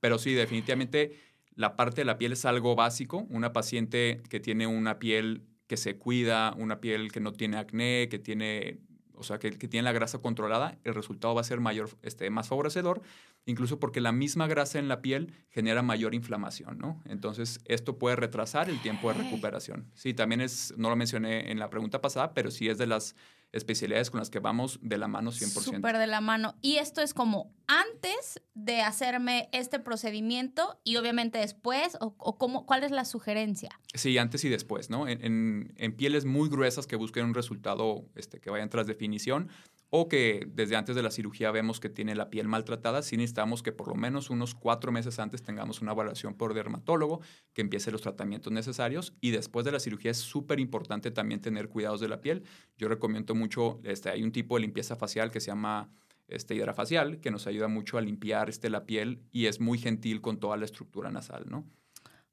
[0.00, 1.12] Pero sí, definitivamente
[1.54, 3.26] la parte de la piel es algo básico.
[3.30, 8.08] Una paciente que tiene una piel que se cuida, una piel que no tiene acné,
[8.10, 8.80] que tiene
[9.22, 12.28] o sea, que, que, tiene la grasa controlada, el resultado va a ser mayor, este,
[12.28, 13.02] más favorecedor,
[13.46, 17.00] incluso porque la misma grasa en la piel genera mayor inflamación, ¿no?
[17.06, 19.86] Entonces, esto puede retrasar el tiempo de recuperación.
[19.94, 23.14] Sí, también es, no lo mencioné en la pregunta pasada, pero sí es de las
[23.52, 25.62] especialidades con las que vamos de la mano 100%.
[25.62, 26.56] Súper de la mano.
[26.62, 32.82] Y esto es como antes de hacerme este procedimiento y obviamente después, o, cómo, ¿cuál
[32.82, 33.78] es la sugerencia?
[33.94, 35.06] Sí, antes y después, ¿no?
[35.06, 39.50] En, en, pieles muy gruesas que busquen un resultado este, que vayan tras definición,
[39.94, 43.62] o que desde antes de la cirugía vemos que tiene la piel maltratada, sí necesitamos
[43.62, 47.20] que por lo menos unos cuatro meses antes tengamos una evaluación por dermatólogo,
[47.52, 51.68] que empiece los tratamientos necesarios y después de la cirugía es súper importante también tener
[51.68, 52.42] cuidados de la piel.
[52.78, 55.92] Yo recomiendo mucho, este, hay un tipo de limpieza facial que se llama
[56.26, 60.22] este, hidrafacial, que nos ayuda mucho a limpiar este, la piel y es muy gentil
[60.22, 61.66] con toda la estructura nasal, ¿no?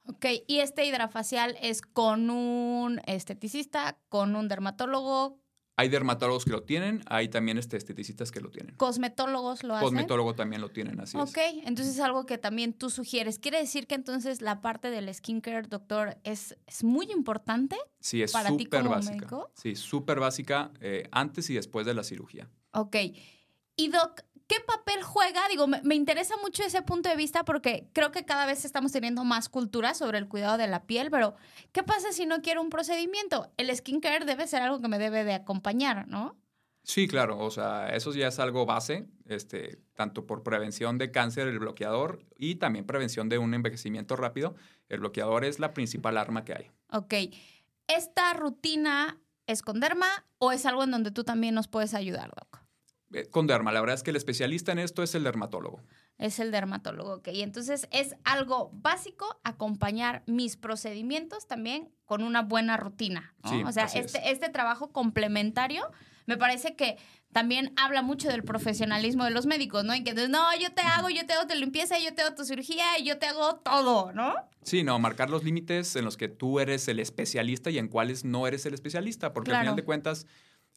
[0.05, 5.41] Ok, y este hidrafacial es con un esteticista, con un dermatólogo,
[5.79, 8.75] Hay dermatólogos que lo tienen, hay también este, esteticistas que lo tienen.
[8.75, 9.85] ¿Cosmetólogos lo hacen?
[9.85, 11.65] Cosmetólogo también lo tienen, así Ok, es.
[11.67, 13.39] entonces es algo que también tú sugieres.
[13.39, 17.77] ¿Quiere decir que entonces la parte del skincare, doctor, es, es muy importante?
[18.01, 19.15] Sí, es para ti súper básica.
[19.15, 19.51] médico?
[19.55, 22.49] Sí, súper básica eh, antes y después de la cirugía.
[22.73, 22.97] Ok.
[23.77, 25.47] Y Doc, ¿qué papel juega?
[25.47, 28.91] Digo, me, me interesa mucho ese punto de vista porque creo que cada vez estamos
[28.91, 31.35] teniendo más cultura sobre el cuidado de la piel, pero
[31.71, 33.49] ¿qué pasa si no quiero un procedimiento?
[33.55, 36.35] El skincare debe ser algo que me debe de acompañar, ¿no?
[36.83, 41.47] Sí, claro, o sea, eso ya es algo base, este, tanto por prevención de cáncer,
[41.47, 44.55] el bloqueador, y también prevención de un envejecimiento rápido.
[44.87, 46.71] El bloqueador es la principal arma que hay.
[46.91, 47.13] Ok.
[47.85, 52.31] ¿Esta rutina es con derma o es algo en donde tú también nos puedes ayudar,
[52.35, 52.58] Doc?
[53.13, 55.81] Eh, Con derma, la verdad es que el especialista en esto es el dermatólogo.
[56.17, 57.29] Es el dermatólogo, ok.
[57.29, 63.35] Y entonces es algo básico acompañar mis procedimientos también con una buena rutina.
[63.43, 63.49] ¿no?
[63.49, 63.95] Sí, o sea, es.
[63.95, 65.89] este, este trabajo complementario
[66.29, 66.97] me parece que
[67.31, 69.93] también habla mucho del profesionalismo de los médicos, ¿no?
[69.93, 72.35] En que entonces, no, yo te hago, yo te hago tu limpieza, yo te hago
[72.35, 74.35] tu cirugía y yo te hago todo, ¿no?
[74.61, 78.25] Sí, no, marcar los límites en los que tú eres el especialista y en cuáles
[78.25, 80.27] no eres el especialista, porque al final de cuentas,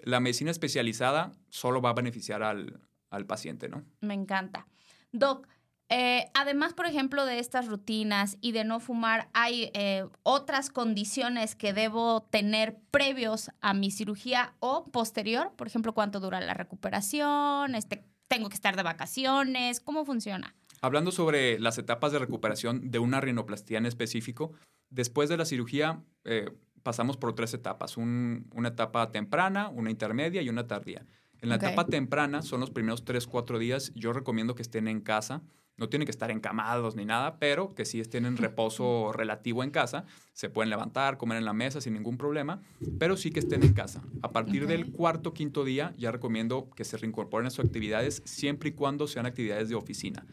[0.03, 3.85] la medicina especializada solo va a beneficiar al, al paciente, ¿no?
[4.01, 4.67] Me encanta.
[5.12, 5.47] Doc,
[5.95, 11.55] eh, además, por ejemplo, de estas rutinas y de no fumar, ¿hay eh, otras condiciones
[11.55, 15.53] que debo tener previos a mi cirugía o posterior?
[15.55, 17.75] Por ejemplo, ¿cuánto dura la recuperación?
[17.75, 19.81] Este, ¿Tengo que estar de vacaciones?
[19.81, 20.55] ¿Cómo funciona?
[20.81, 24.53] Hablando sobre las etapas de recuperación de una rinoplastía en específico,
[24.88, 26.51] después de la cirugía eh,
[26.83, 31.07] pasamos por tres etapas, un- una etapa temprana, una intermedia y una tardía.
[31.40, 33.92] En la etapa temprana son los primeros 3, 4 días.
[33.97, 35.42] Yo recomiendo que estén en casa.
[35.77, 39.71] No tienen que estar encamados ni nada, pero que sí estén en reposo relativo en
[39.71, 40.05] casa.
[40.35, 42.61] Se pueden levantar, comer en la mesa sin ningún problema,
[43.01, 44.03] pero sí que estén en casa.
[44.21, 48.68] A partir del cuarto, quinto día, ya recomiendo que se reincorporen a sus actividades siempre
[48.68, 50.25] y cuando sean actividades de oficina.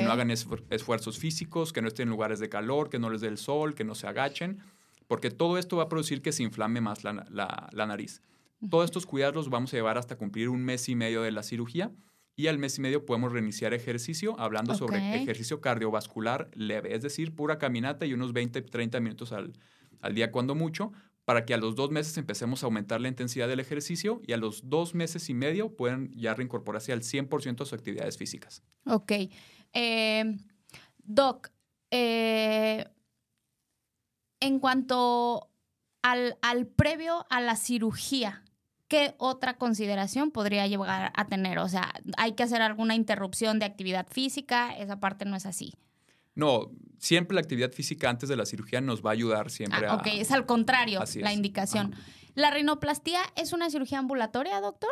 [0.00, 3.08] Que no hagan esfuer- esfuerzos físicos, que no estén en lugares de calor, que no
[3.08, 4.58] les dé el sol, que no se agachen,
[5.10, 8.22] porque todo esto va a producir que se inflame más la, la- la nariz.
[8.70, 11.42] Todos estos cuidados los vamos a llevar hasta cumplir un mes y medio de la
[11.42, 11.90] cirugía
[12.36, 17.34] y al mes y medio podemos reiniciar ejercicio hablando sobre ejercicio cardiovascular leve, es decir,
[17.34, 19.52] pura caminata y unos 20, 30 minutos al,
[20.00, 20.92] al día cuando mucho,
[21.24, 24.36] para que a los dos meses empecemos a aumentar la intensidad del ejercicio y a
[24.36, 28.62] los dos meses y medio pueden ya reincorporarse al 100% a sus actividades físicas.
[28.86, 29.12] Ok.
[29.72, 30.36] Eh,
[31.02, 31.48] Doc,
[31.90, 32.84] eh,
[34.40, 35.50] en cuanto
[36.02, 38.42] al, al previo a la cirugía,
[38.88, 41.58] ¿qué otra consideración podría llegar a tener?
[41.58, 44.76] O sea, ¿hay que hacer alguna interrupción de actividad física?
[44.76, 45.74] Esa parte no es así.
[46.34, 49.92] No, siempre la actividad física antes de la cirugía nos va a ayudar siempre Ah,
[49.92, 49.96] a...
[49.96, 51.36] ok, es al contrario Así la es.
[51.36, 51.92] indicación.
[51.92, 52.02] Ajá.
[52.34, 54.90] ¿La rinoplastía es una cirugía ambulatoria, doctor?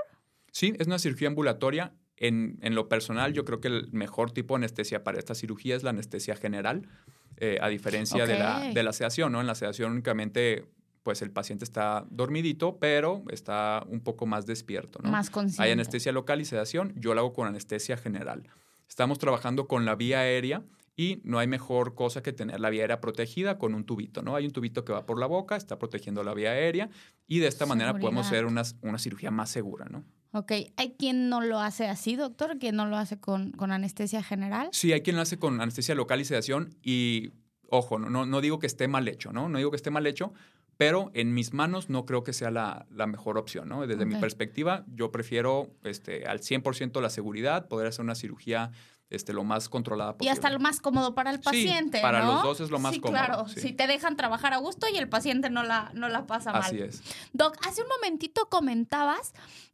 [0.51, 1.93] Sí, es una cirugía ambulatoria.
[2.21, 5.77] En, en lo personal, yo creo que el mejor tipo de anestesia para esta cirugía
[5.77, 6.89] es la anestesia general,
[7.37, 9.41] eh, a diferencia de, la, de la sedación, ¿no?
[9.41, 10.65] En la sedación únicamente,
[11.05, 15.11] pues el paciente está dormidito, pero está un poco más despierto, ¿no?
[15.11, 15.63] Más consciente.
[15.63, 18.49] Hay anestesia local y sedación, yo la hago con anestesia general.
[18.89, 20.65] Estamos trabajando con la vía aérea
[20.97, 24.35] y no hay mejor cosa que tener la vía aérea protegida con un tubito, ¿no?
[24.35, 26.91] Hay un tubito que va por la boca, está protegiendo la vía aérea
[27.29, 30.05] y de esta manera podemos hacer una, una cirugía más segura, ¿no?
[30.33, 32.59] Ok, ¿hay quien no lo hace así, doctor?
[32.59, 34.69] ¿Quien no lo hace con, con anestesia general?
[34.73, 37.33] Sí, hay quien lo hace con anestesia local y sedación y,
[37.71, 39.49] ojo, no, no, no digo que esté mal hecho, ¿no?
[39.49, 40.35] No digo que esté mal hecho,
[40.77, 43.87] pero en mis manos no creo que sea la, la mejor opción, ¿no?
[43.87, 48.71] Desde mi perspectiva, yo prefiero este, al 100% la seguridad, poder hacer una cirugía
[49.11, 50.33] este, lo más controlada Y posible.
[50.33, 52.35] hasta lo más cómodo para el Sí, paciente, para ¿no?
[52.35, 53.49] los dos es lo más sí, cómodo, claro.
[53.49, 53.61] sí.
[53.61, 56.61] Si te dejan trabajar a gusto y el paciente no la, no la pasa mal.
[56.63, 57.03] Así es.
[57.33, 59.33] Doc, hace un momentito comentabas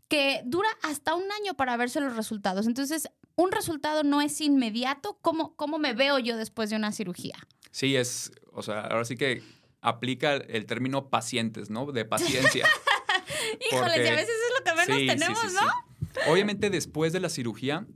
[0.08, 2.66] que dura hasta un año para verse los resultados.
[2.66, 5.18] Entonces, un resultado no es inmediato.
[5.22, 7.36] ¿Cómo, cómo me veo yo después de una cirugía?
[7.70, 9.42] Sí, es, o sea, ahora sí que
[9.80, 11.90] aplica el término pacientes, ¿no?
[11.92, 12.66] De paciencia.
[13.70, 16.32] Híjoles, Porque- y a veces es lo que menos Sí, tenemos, sí, ¿no?
[16.32, 17.86] Obviamente después de la cirugía,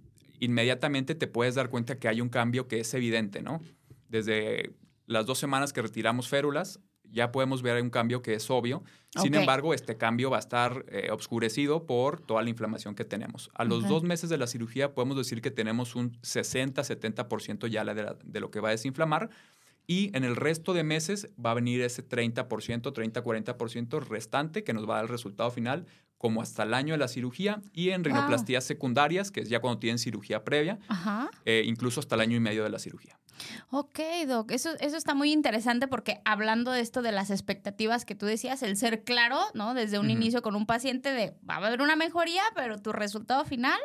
[0.40, 3.61] inmediatamente te puedes dar cuenta que hay un cambio que es evidente, ¿no?
[4.09, 4.73] Desde
[5.07, 8.83] las dos semanas que retiramos férulas, ya podemos ver un cambio que es obvio.
[9.23, 13.51] Sin embargo, este cambio va a estar eh, obscurecido por toda la inflamación que tenemos.
[13.55, 17.94] A los dos meses de la cirugía podemos decir que tenemos un 60-70% ya la
[17.94, 19.31] de, la- de lo que va a desinflamar
[19.88, 24.88] y en el resto de meses va a venir ese 30%, 30-40% restante que nos
[24.88, 25.87] va a dar el resultado final
[26.18, 29.79] como hasta el año de la cirugía y en rinoplastías secundarias, que es ya cuando
[29.79, 30.79] tienen cirugía previa,
[31.46, 33.18] eh, incluso hasta el año y medio de la cirugía.
[33.70, 38.14] Ok, Doc, eso, eso está muy interesante porque hablando de esto de las expectativas que
[38.14, 39.74] tú decías, el ser claro, ¿no?
[39.74, 43.44] Desde un inicio con un paciente de va a haber una mejoría, pero tu resultado
[43.44, 43.81] final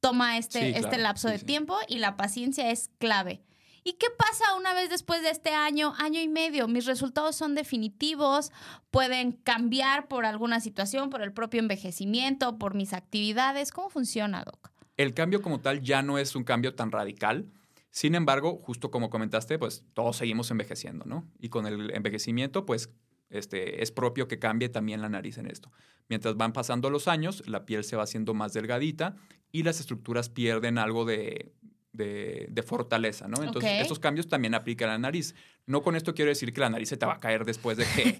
[0.00, 3.42] toma este, este lapso de tiempo y la paciencia es clave.
[3.82, 6.68] ¿Y qué pasa una vez después de este año, año y medio?
[6.68, 8.52] Mis resultados son definitivos,
[8.90, 13.72] pueden cambiar por alguna situación, por el propio envejecimiento, por mis actividades.
[13.72, 14.70] ¿Cómo funciona, Doc?
[14.96, 17.50] El cambio como tal ya no es un cambio tan radical.
[17.90, 21.26] Sin embargo, justo como comentaste, pues todos seguimos envejeciendo, ¿no?
[21.38, 22.90] Y con el envejecimiento, pues
[23.30, 25.72] este, es propio que cambie también la nariz en esto.
[26.08, 29.16] Mientras van pasando los años, la piel se va haciendo más delgadita
[29.52, 31.52] y las estructuras pierden algo de,
[31.92, 33.42] de, fortaleza, ¿no?
[33.42, 35.34] Entonces, estos cambios también aplican a la nariz.
[35.66, 37.84] No con esto quiero decir que la nariz se te va a caer después de
[37.84, 38.18] que,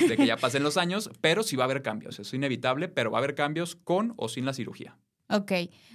[0.06, 2.18] de que ya pasen los años, pero sí va a haber cambios.
[2.18, 4.96] Es inevitable, pero va a haber cambios con o sin la cirugía.
[5.30, 5.52] Ok.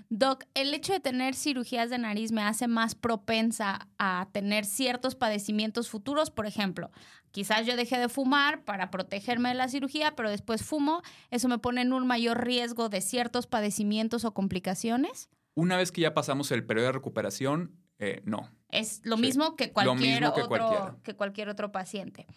[0.10, 5.16] Doc, ¿el hecho de tener cirugías de nariz me hace más propensa a tener ciertos
[5.16, 6.32] padecimientos futuros?
[6.32, 6.90] Por ejemplo,
[7.32, 11.02] quizás yo dejé de fumar para protegerme de la cirugía, pero después fumo.
[11.32, 15.30] ¿Eso me pone en un mayor riesgo de ciertos padecimientos o complicaciones?
[15.56, 18.52] Una vez que ya pasamos el periodo de recuperación, eh, no.
[18.70, 22.28] Es lo mismo, que cualquier, otro, que cualquier otro paciente.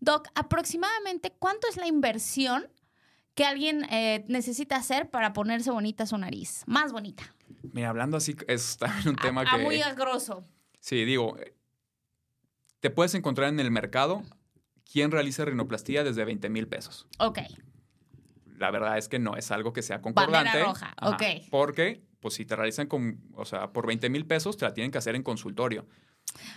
[0.00, 2.66] Doc, aproximadamente, ¿cuánto es la inversión
[3.34, 6.64] que alguien eh, necesita hacer para ponerse bonita su nariz?
[6.66, 7.34] Más bonita.
[7.72, 9.62] Mira, hablando así, es también un tema que...
[9.62, 10.44] muy grosso.
[10.80, 11.54] Sí, digo, eh,
[12.80, 14.22] te puedes encontrar en el mercado
[14.90, 17.06] quien realiza rinoplastía desde 20 mil pesos.
[17.18, 17.38] Ok.
[18.58, 20.50] La verdad es que no es algo que sea concordante.
[20.50, 21.22] Bandera roja, ok.
[21.50, 24.90] Porque pues si te realizan con, o sea, por 20 mil pesos, te la tienen
[24.90, 25.84] que hacer en consultorio.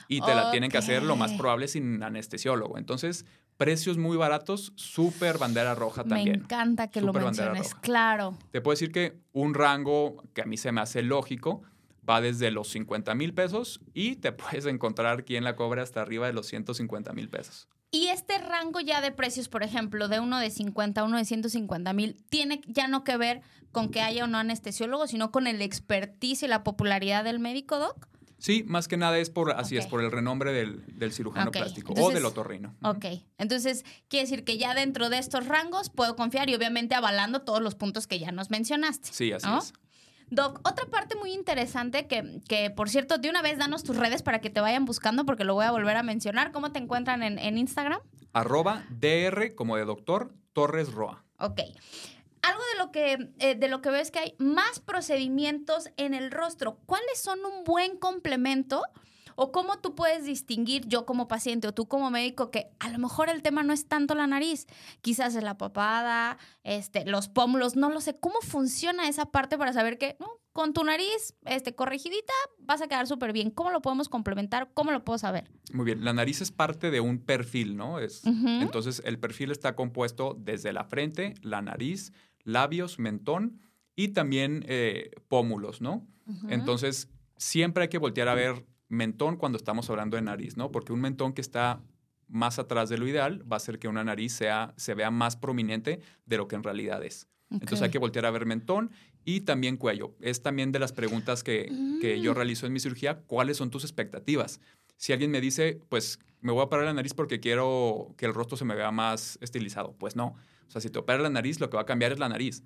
[0.08, 2.78] Y te la tienen que hacer lo más probable sin anestesiólogo.
[2.78, 3.26] Entonces,
[3.58, 6.38] precios muy baratos, súper bandera roja también.
[6.38, 8.38] Me encanta que lo menciones, claro.
[8.52, 11.64] Te puedo decir que un rango que a mí se me hace lógico
[12.10, 16.28] va desde los 50 mil pesos y te puedes encontrar quien la cobra hasta arriba
[16.28, 17.68] de los 150 mil pesos.
[17.92, 21.26] Y este rango ya de precios, por ejemplo, de uno de 50 a uno de
[21.26, 25.48] 150 mil, tiene ya no que ver con que haya o no anestesiólogo, sino con
[25.48, 28.08] el expertise y la popularidad del médico, Doc.
[28.40, 32.12] Sí, más que nada es por, así es, por el renombre del, cirujano plástico o
[32.12, 32.76] del otorrino.
[32.84, 33.06] Ok,
[33.38, 37.62] entonces quiere decir que ya dentro de estos rangos puedo confiar y obviamente avalando todos
[37.62, 39.10] los puntos que ya nos mencionaste.
[39.12, 39.74] Sí, así es.
[40.30, 44.22] Doc, otra parte muy interesante que, que, por cierto, de una vez danos tus redes
[44.24, 46.52] para que te vayan buscando porque lo voy a volver a mencionar.
[46.52, 48.00] ¿Cómo te encuentran en, Instagram?
[48.34, 51.24] Arroba DR como de doctor Torres Roa.
[51.40, 51.62] Ok.
[52.42, 56.14] Algo de lo que eh, de lo que veo es que hay más procedimientos en
[56.14, 56.78] el rostro.
[56.86, 58.84] ¿Cuáles son un buen complemento?
[59.40, 62.98] O cómo tú puedes distinguir, yo como paciente o tú como médico, que a lo
[62.98, 64.66] mejor el tema no es tanto la nariz,
[65.02, 68.20] quizás es la papada, este, los pómulos, no lo sé.
[68.20, 72.88] ¿Cómo funciona esa parte para saber que no, con tu nariz este, corregidita vas a
[72.88, 73.52] quedar súper bien?
[73.52, 74.72] ¿Cómo lo podemos complementar?
[74.74, 75.52] ¿Cómo lo puedo saber?
[75.72, 78.00] Muy bien, la nariz es parte de un perfil, ¿no?
[78.00, 82.12] Es, Entonces, el perfil está compuesto desde la frente, la nariz,
[82.44, 83.62] labios, mentón
[83.96, 86.08] y también eh, pómulos, ¿no?
[86.50, 90.72] Entonces, siempre hay que voltear a ver mentón cuando estamos hablando de nariz, ¿no?
[90.72, 91.82] Porque un mentón que está
[92.28, 95.36] más atrás de lo ideal va a hacer que una nariz sea, se vea más
[95.38, 97.28] prominente de lo que en realidad es.
[97.50, 98.92] Entonces hay que voltear a ver mentón
[99.24, 100.16] y también cuello.
[100.20, 101.72] Es también de las preguntas que,
[102.02, 102.36] que, yo mm.
[102.36, 104.60] realizo en mi cirugía, ¿cuáles son tus expectativas?
[104.98, 108.34] Si alguien me dice, pues me voy a parar la nariz porque quiero que el
[108.34, 110.36] rostro se me vea más estilizado, pues no.
[110.68, 112.64] O sea, si te operas la nariz, lo que va a cambiar es la nariz.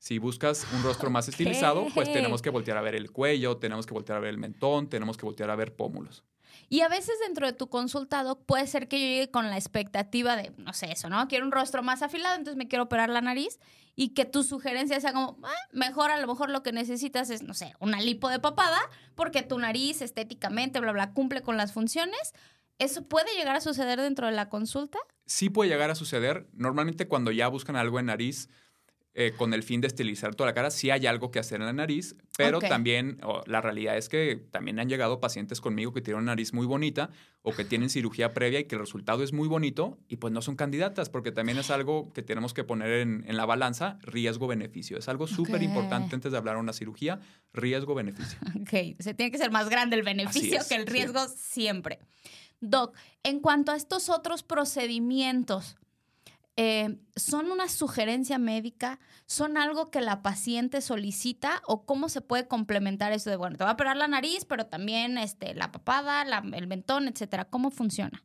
[0.00, 3.84] Si buscas un rostro más estilizado, pues tenemos que voltear a ver el cuello, tenemos
[3.84, 6.24] que voltear a ver el mentón, tenemos que voltear a ver pómulos.
[6.70, 10.36] Y a veces dentro de tu consultado puede ser que yo llegue con la expectativa
[10.36, 11.28] de, no sé, eso, ¿no?
[11.28, 13.58] Quiero un rostro más afilado, entonces me quiero operar la nariz
[13.94, 17.42] y que tu sugerencia sea como, ah, mejor a lo mejor lo que necesitas es,
[17.42, 18.78] no sé, una lipo de papada,
[19.14, 22.32] porque tu nariz estéticamente, bla, bla, cumple con las funciones.
[22.78, 24.98] ¿Eso puede llegar a suceder dentro de la consulta?
[25.26, 26.48] Sí puede llegar a suceder.
[26.54, 28.48] Normalmente cuando ya buscan algo en nariz,
[29.12, 30.70] eh, con el fin de estilizar toda la cara.
[30.70, 34.78] Sí hay algo que hacer en la nariz, pero también la realidad es que también
[34.78, 37.10] han llegado pacientes conmigo que tienen una nariz muy bonita
[37.42, 40.42] o que tienen cirugía previa y que el resultado es muy bonito y pues no
[40.42, 44.96] son candidatas porque también es algo que tenemos que poner en, la balanza riesgo-beneficio.
[44.96, 47.20] Es algo súper importante antes de hablar de una cirugía,
[47.52, 48.38] riesgo-beneficio.
[48.60, 51.98] Ok, se tiene que ser más grande el beneficio que el riesgo siempre.
[52.60, 55.76] Doc, en cuanto a estos otros procedimientos,
[56.62, 59.00] eh, ¿son una sugerencia médica?
[59.24, 61.62] ¿Son algo que la paciente solicita?
[61.66, 64.66] ¿O cómo se puede complementar eso de, bueno, te va a operar la nariz, pero
[64.66, 67.46] también este, la papada, el mentón, etcétera?
[67.46, 68.22] ¿Cómo funciona?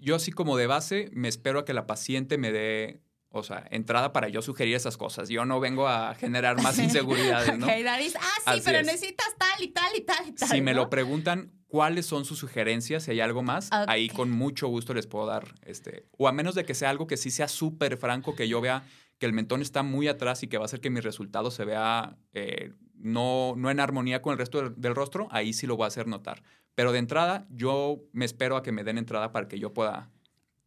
[0.00, 3.66] Yo así como de base me espero a que la paciente me dé o sea,
[3.70, 5.28] entrada para yo sugerir esas cosas.
[5.28, 7.66] Yo no vengo a generar más inseguridades, ¿no?
[7.66, 8.14] nariz.
[8.18, 10.48] Ah, sí, pero necesitas tal y tal y tal y tal.
[10.48, 14.68] Si me lo preguntan, cuáles son sus sugerencias, si hay algo más, ahí con mucho
[14.68, 17.48] gusto les puedo dar, este, o a menos de que sea algo que sí sea
[17.48, 18.84] súper franco, que yo vea
[19.18, 21.64] que el mentón está muy atrás y que va a hacer que mi resultado se
[21.64, 25.84] vea eh, no, no en armonía con el resto del, rostro, ahí sí lo voy
[25.84, 26.42] a hacer notar.
[26.74, 30.10] Pero de entrada, yo me espero a que me den entrada para que yo pueda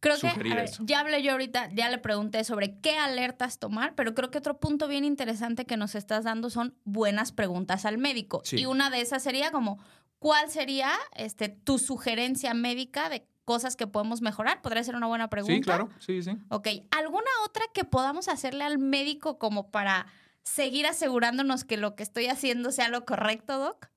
[0.00, 4.30] Creo que ya hablé yo ahorita, ya le pregunté sobre qué alertas tomar, pero creo
[4.30, 8.42] que otro punto bien interesante que nos estás dando son buenas preguntas al médico.
[8.50, 9.78] Y una de esas sería como,
[10.20, 14.62] ¿cuál sería este, tu sugerencia médica de cosas que podemos mejorar?
[14.62, 15.54] ¿Podría ser una buena pregunta?
[15.54, 16.38] Sí, claro, sí, sí.
[16.50, 20.06] Ok, ¿alguna otra que podamos hacerle al médico como para
[20.44, 23.90] seguir asegurándonos que lo que estoy haciendo sea lo correcto, Doc?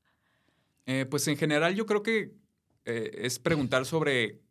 [0.88, 2.34] Eh, pues en general yo creo que
[2.86, 4.42] eh, es preguntar sobre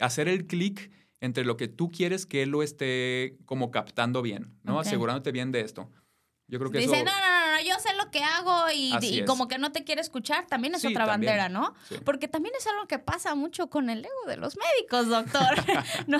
[0.00, 0.90] hacer el clic
[1.20, 4.80] entre lo que tú quieres que él lo esté como captando bien, ¿no?
[4.80, 5.90] Asegurándote bien de esto.
[6.48, 9.58] Yo creo que Dice, no, no, no, yo sé lo que hago y, como que
[9.58, 11.74] no te quiere escuchar, también es otra bandera, ¿no?
[12.04, 15.54] Porque también es algo que pasa mucho con el ego de los médicos, doctor.
[16.06, 16.18] ¿No?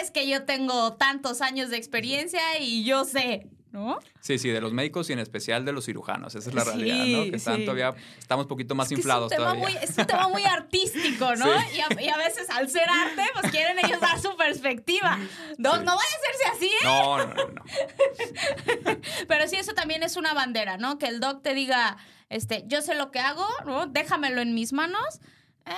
[0.00, 3.48] Es que yo tengo tantos años de experiencia y yo sé.
[3.74, 3.98] ¿No?
[4.20, 6.32] Sí, sí, de los médicos y en especial de los cirujanos.
[6.36, 7.24] Esa es la realidad, ¿no?
[7.24, 9.60] Que están todavía, estamos un poquito más inflados es todavía.
[9.60, 11.46] Muy, es un tema muy artístico, ¿no?
[11.74, 15.18] Y, a, veces al ser arte, pues quieren ellos dar su perspectiva.
[15.58, 16.84] No, no vaya a hacerse así, ¿eh?
[16.84, 17.64] No, no, no.
[19.28, 20.98] Pero sí, eso también es una bandera, ¿no?
[20.98, 21.96] Que el doc te diga,
[22.30, 23.86] este, yo sé lo que hago, ¿no?
[23.86, 25.20] Déjamelo en mis manos.
[25.66, 25.72] Eh.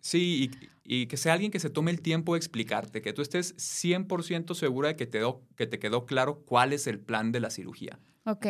[0.00, 3.22] Sí, y y que sea alguien que se tome el tiempo de explicarte, que tú
[3.22, 5.20] estés 100% segura de que te,
[5.54, 8.00] que te quedó claro cuál es el plan de la cirugía.
[8.24, 8.46] Ok.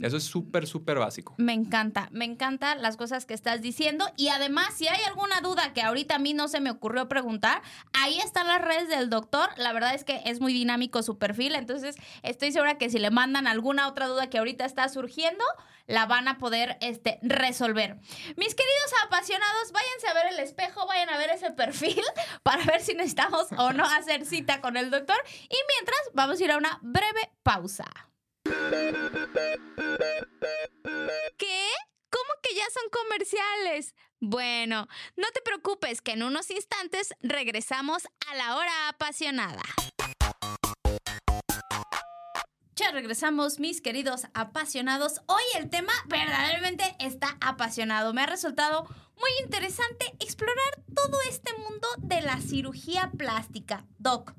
[0.00, 1.36] Eso es súper, súper básico.
[1.38, 4.10] Me encanta, me encantan las cosas que estás diciendo.
[4.16, 7.62] Y además, si hay alguna duda que ahorita a mí no se me ocurrió preguntar,
[7.92, 9.50] ahí están las redes del doctor.
[9.56, 11.54] La verdad es que es muy dinámico su perfil.
[11.54, 15.44] Entonces, estoy segura que si le mandan alguna otra duda que ahorita está surgiendo,
[15.86, 17.96] la van a poder este, resolver.
[18.36, 22.02] Mis queridos apasionados, váyanse a ver el espejo, vayan a ver ese perfil
[22.42, 25.18] para ver si necesitamos o no hacer cita con el doctor.
[25.42, 27.84] Y mientras, vamos a ir a una breve pausa.
[31.36, 31.68] ¿Qué?
[32.10, 33.94] ¿Cómo que ya son comerciales?
[34.20, 39.62] Bueno, no te preocupes que en unos instantes regresamos a la hora apasionada.
[42.76, 45.20] Ya regresamos, mis queridos apasionados.
[45.26, 48.12] Hoy el tema verdaderamente está apasionado.
[48.12, 48.84] Me ha resultado
[49.16, 53.86] muy interesante explorar todo este mundo de la cirugía plástica.
[53.98, 54.34] Doc,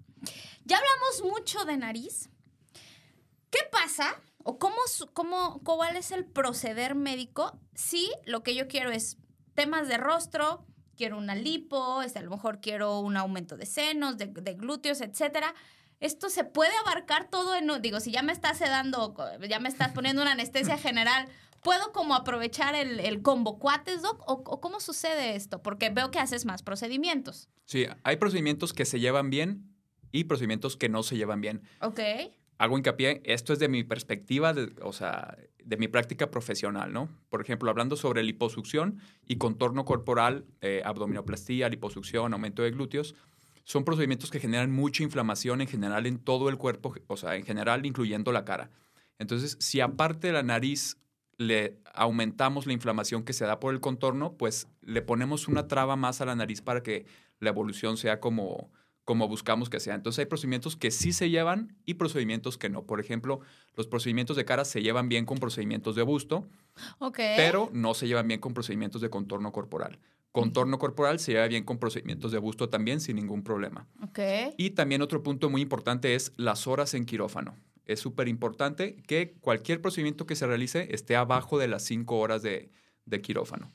[0.66, 2.30] ya hablamos mucho de nariz,
[3.56, 4.22] ¿Qué pasa?
[4.43, 4.76] ¿O cómo,
[5.14, 9.18] cómo, cuál es el proceder médico si lo que yo quiero es
[9.53, 10.66] temas de rostro,
[10.97, 15.56] quiero una lipo, este, a lo mejor quiero un aumento de senos, de, glúteos, etcétera?
[16.01, 19.16] Esto se puede abarcar todo en, digo, si ya me estás sedando,
[19.47, 21.30] ya me estás poniendo una anestesia general,
[21.62, 24.22] ¿puedo como aprovechar el, el combo cuates, doc?
[24.28, 25.64] ¿O, ¿O, cómo sucede esto?
[25.64, 27.47] Porque veo que haces más procedimientos.
[27.64, 29.74] Sí, hay procedimientos que se llevan bien
[30.12, 31.62] y procedimientos que no se llevan bien.
[31.80, 32.01] Ok
[32.58, 37.10] hago hincapié, esto es de mi perspectiva, de, o sea, de mi práctica profesional, ¿no?
[37.30, 43.16] Por ejemplo, hablando sobre liposucción y contorno corporal, eh, abdominoplastía, liposucción, aumento de glúteos,
[43.64, 47.45] son procedimientos que generan mucha inflamación en general en todo el cuerpo, o sea, en
[47.45, 48.70] general incluyendo la cara.
[49.18, 50.97] Entonces, si aparte de la nariz
[51.38, 55.95] le aumentamos la inflamación que se da por el contorno, pues le ponemos una traba
[55.95, 57.06] más a la nariz para que
[57.39, 58.72] la evolución sea como,
[59.06, 59.93] como buscamos que sea.
[59.95, 62.84] Entonces hay procedimientos que sí se llevan y procedimientos que no.
[62.84, 63.39] Por ejemplo,
[63.76, 66.49] los procedimientos de cara se llevan bien con procedimientos de busto,
[67.16, 69.99] pero no se llevan bien con procedimientos de contorno corporal.
[70.32, 73.88] Contorno corporal se lleva bien con procedimientos de busto también sin ningún problema.
[74.58, 77.56] Y también otro punto muy importante es las horas en quirófano.
[77.86, 82.41] Es súper importante que cualquier procedimiento que se realice esté abajo de las cinco horas
[82.41, 82.72] de
[83.22, 83.72] quirófano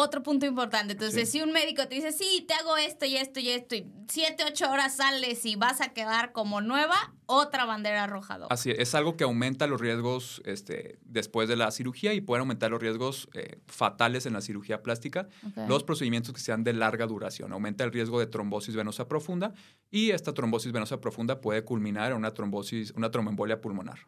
[0.00, 0.92] otro punto importante.
[0.92, 3.86] Entonces, si un médico te dice, sí, te hago esto y esto y esto, y
[4.08, 8.38] siete, ocho horas sales y vas a quedar como nueva, otra bandera roja.
[8.48, 12.70] Así es, algo que aumenta los riesgos este, después de la cirugía y puede aumentar
[12.70, 15.28] los riesgos eh, fatales en la cirugía plástica.
[15.68, 17.52] Los procedimientos que sean de larga duración.
[17.52, 19.52] Aumenta el riesgo de trombosis venosa profunda
[19.90, 24.00] y esta trombosis venosa profunda puede culminar en una trombosis, una tromboembolia pulmonar.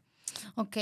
[0.54, 0.76] Ok.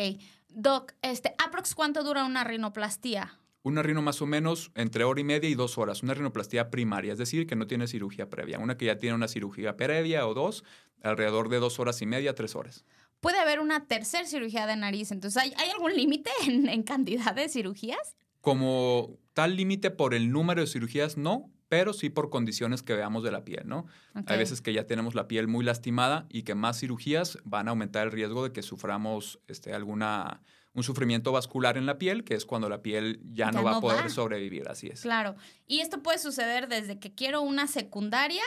[0.49, 3.40] Doc, este, ¿aprox cuánto dura una rinoplastía?
[3.63, 6.03] Una rino más o menos entre hora y media y dos horas.
[6.03, 8.59] Una rinoplastía primaria, es decir, que no tiene cirugía previa.
[8.59, 10.65] Una que ya tiene una cirugía previa o dos,
[11.03, 12.85] alrededor de dos horas y media, tres horas.
[13.21, 15.13] Puede haber una tercera cirugía de nariz.
[15.13, 18.17] Entonces, ¿hay, hay algún límite en, en cantidad de cirugías?
[18.41, 23.23] Como tal límite por el número de cirugías, no, pero sí por condiciones que veamos
[23.23, 23.87] de la piel, ¿no?
[24.17, 24.29] Ok.
[24.31, 27.71] Hay veces que ya tenemos la piel muy lastimada y que más cirugías van a
[27.71, 30.43] aumentar el riesgo de que suframos este, alguna,
[30.73, 33.73] un sufrimiento vascular en la piel, que es cuando la piel ya, Ya no va
[33.73, 35.01] no a poder sobrevivir, así es.
[35.03, 35.35] Claro.
[35.67, 38.45] ¿Y esto puede suceder desde que quiero una secundaria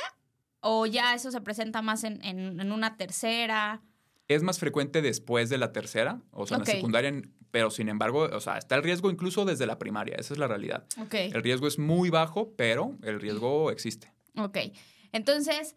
[0.62, 3.82] o ya eso se presenta más en, en- en una tercera?
[4.30, 7.12] Es más frecuente después de la tercera, o sea, en la secundaria,
[7.52, 10.48] pero sin embargo, o sea, está el riesgo incluso desde la primaria, esa es la
[10.48, 10.86] realidad.
[11.02, 11.14] Ok.
[11.16, 14.14] El riesgo es muy bajo, pero el riesgo existe.
[14.38, 14.58] Ok.
[15.12, 15.76] Entonces,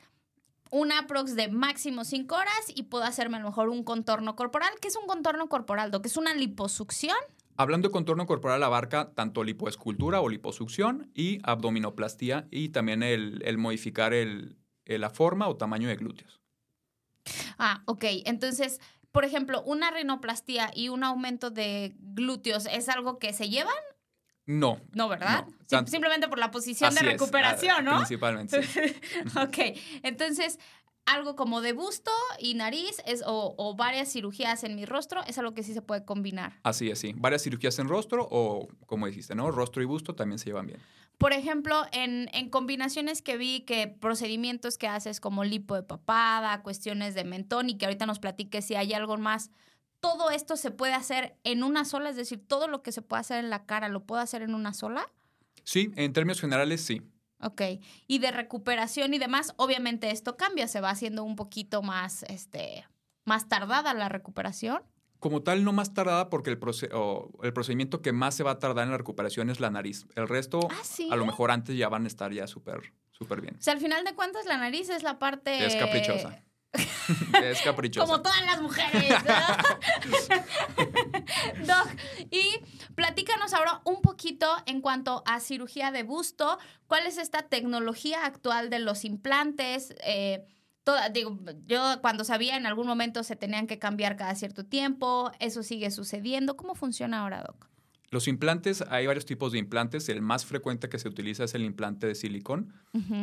[0.71, 4.71] una aprox de máximo 5 horas y puedo hacerme a lo mejor un contorno corporal.
[4.81, 5.91] ¿Qué es un contorno corporal?
[5.91, 6.07] Doc?
[6.07, 7.17] ¿Es una liposucción?
[7.57, 13.57] Hablando de contorno corporal, abarca tanto lipoescultura o liposucción y abdominoplastía y también el, el
[13.59, 16.41] modificar el- el- la forma o tamaño de glúteos.
[17.59, 18.05] Ah, ok.
[18.27, 23.75] Entonces, por ejemplo, una rinoplastía y un aumento de glúteos, ¿es algo que se llevan?
[24.47, 24.81] No.
[24.93, 25.45] No, ¿verdad?
[25.45, 27.97] No, Sim- tanto- simplemente por la posición de así recuperación, ¿no?
[27.97, 28.63] Principalmente.
[28.63, 28.81] sí.
[29.39, 30.59] ok, entonces
[31.05, 35.39] algo como de busto y nariz es, o, o varias cirugías en mi rostro es
[35.39, 36.55] algo que sí se puede combinar.
[36.65, 37.13] Así es, sí.
[37.17, 39.51] Varias cirugías en rostro o, como dijiste, ¿no?
[39.53, 40.81] Rostro y busto también se llevan bien.
[41.19, 46.63] Por ejemplo, en, en combinaciones que vi que procedimientos que haces como lipo de papada,
[46.63, 49.51] cuestiones de mentón y que ahorita nos platiques si hay algo más,
[50.13, 53.21] todo esto se puede hacer en una sola, es decir, todo lo que se puede
[53.21, 55.09] hacer en la cara lo puedo hacer en una sola.
[55.65, 57.03] Sí, en términos generales, sí.
[57.43, 57.61] Ok,
[58.07, 62.87] y de recuperación y demás, obviamente esto cambia, se va haciendo un poquito más, este,
[63.25, 64.83] más tardada la recuperación.
[65.19, 66.89] Como tal, no más tardada porque el, proce-
[67.43, 70.07] el procedimiento que más se va a tardar en la recuperación es la nariz.
[70.15, 71.09] El resto, Ah, sí.
[71.11, 73.57] a lo mejor antes ya van a estar ya súper, súper bien.
[73.59, 75.67] O sea, al final de cuentas, la nariz es la parte...
[75.67, 76.43] Es caprichosa.
[77.43, 78.07] es caprichosa.
[78.07, 79.13] Como todas las mujeres.
[79.25, 80.47] ¿no?
[81.67, 81.89] Doc,
[82.31, 82.61] y
[82.95, 86.59] platícanos ahora un poquito en cuanto a cirugía de busto.
[86.87, 89.95] ¿Cuál es esta tecnología actual de los implantes?
[90.05, 90.45] Eh,
[90.85, 95.33] toda- digo, yo cuando sabía en algún momento se tenían que cambiar cada cierto tiempo.
[95.41, 96.57] ¿Eso sigue sucediendo?
[96.57, 97.69] ¿Cómo funciona ahora, Doc?
[98.11, 100.09] Los implantes, hay varios tipos de implantes.
[100.09, 102.73] El más frecuente que se utiliza es el implante de silicón.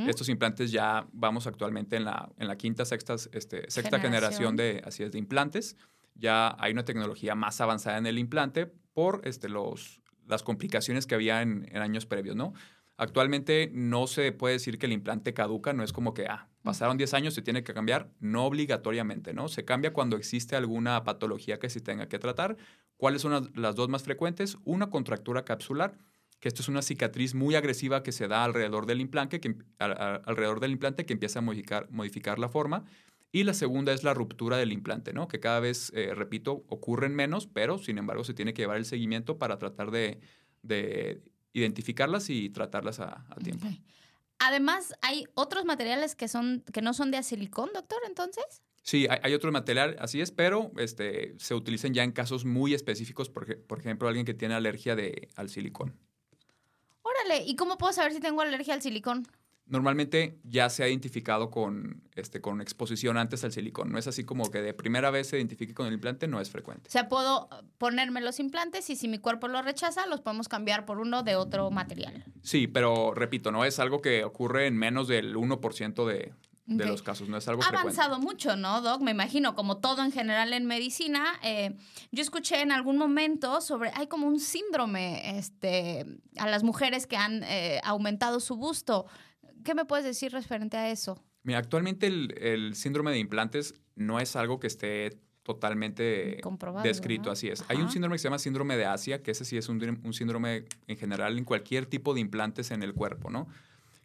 [0.07, 4.01] Estos implantes ya vamos actualmente en la, en la quinta, sexta, este, sexta Generación.
[4.01, 5.77] generación, de, así es, de implantes.
[6.15, 11.15] Ya hay una tecnología más avanzada en el implante por este, los, las complicaciones que
[11.15, 12.53] había en, en años previos, ¿no?
[12.95, 16.95] Actualmente no se puede decir que el implante caduca, no es como que, ah, pasaron
[16.95, 19.47] 10 años, se tiene que cambiar, no obligatoriamente, ¿no?
[19.47, 22.55] Se cambia cuando existe alguna patología que se tenga que tratar.
[22.97, 24.57] ¿Cuáles son las, dos más frecuentes?
[24.63, 25.97] Una contractura capsular,
[26.39, 29.59] que esto es una cicatriz muy agresiva que se da alrededor del implante, que, em-
[29.79, 32.85] al- al- alrededor del implante que empieza a modificar, modificar la forma.
[33.31, 35.27] Y la segunda es la ruptura del implante, ¿no?
[35.27, 38.85] Que cada vez, eh, repito, ocurren menos, pero sin embargo se tiene que llevar el
[38.85, 40.19] seguimiento para tratar de,
[40.61, 43.67] de identificarlas y tratarlas a, tiempo.
[44.39, 48.61] Además, ¿hay otros materiales que, son, que no son de silicón, doctor, entonces?
[48.83, 52.73] Sí, hay, hay otro material, así es, pero este, se utilizan ya en casos muy
[52.73, 55.97] específicos, por, por ejemplo, alguien que tiene alergia de, al silicón.
[57.01, 59.25] Órale, ¿y cómo puedo saber si tengo alergia al silicón?
[59.65, 63.93] Normalmente ya se ha identificado con, este, con exposición antes al silicón.
[63.93, 66.49] No es así como que de primera vez se identifique con el implante, no es
[66.49, 66.89] frecuente.
[66.89, 70.85] O sea, puedo ponerme los implantes y si mi cuerpo lo rechaza, los podemos cambiar
[70.85, 72.25] por uno de otro material.
[72.41, 76.33] Sí, pero repito, no es algo que ocurre en menos del 1% de,
[76.65, 77.99] de los casos, no es algo Ha frecuente.
[77.99, 79.01] avanzado mucho, ¿no, Doc?
[79.01, 81.25] Me imagino, como todo en general en medicina.
[81.43, 81.75] eh,
[82.11, 86.05] yo escuché en algún momento sobre, hay como un síndrome este,
[86.37, 89.05] a las mujeres que han eh, aumentado su busto.
[89.63, 91.21] ¿Qué me puedes decir referente a eso?
[91.43, 97.25] Mira, actualmente el, el síndrome de implantes no es algo que esté totalmente Comprobado, descrito,
[97.25, 97.31] ¿no?
[97.31, 97.63] así es.
[97.67, 100.13] Hay un síndrome que se llama síndrome de Asia, que ese sí es un, un
[100.13, 103.47] síndrome en general en cualquier tipo de implantes en el cuerpo, ¿no?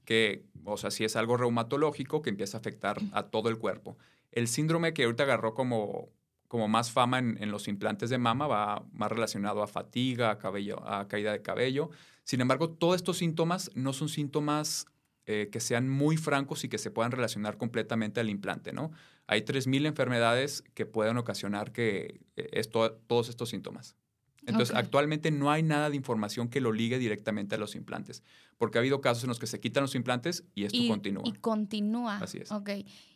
[0.08, 3.98] Que, o sea, sí es algo reumatológico que empieza a afectar a todo el cuerpo.
[4.32, 6.08] El síndrome que ahorita agarró como,
[6.48, 10.38] como más fama en, en los implantes de mama va más relacionado a fatiga, a,
[10.38, 11.90] cabello, a caída de cabello.
[12.24, 14.86] Sin embargo, todos estos síntomas no son síntomas
[15.30, 18.92] eh, que sean muy francos y que se puedan relacionar completamente al implante, ¿no?
[19.26, 23.94] Hay 3.000 enfermedades que pueden ocasionar que eh, esto, todos estos síntomas.
[24.48, 28.22] Entonces, actualmente no hay nada de información que lo ligue directamente a los implantes,
[28.56, 31.22] porque ha habido casos en los que se quitan los implantes y esto y, continúa.
[31.26, 32.18] Y continúa.
[32.18, 32.50] Así es.
[32.50, 32.70] Ok.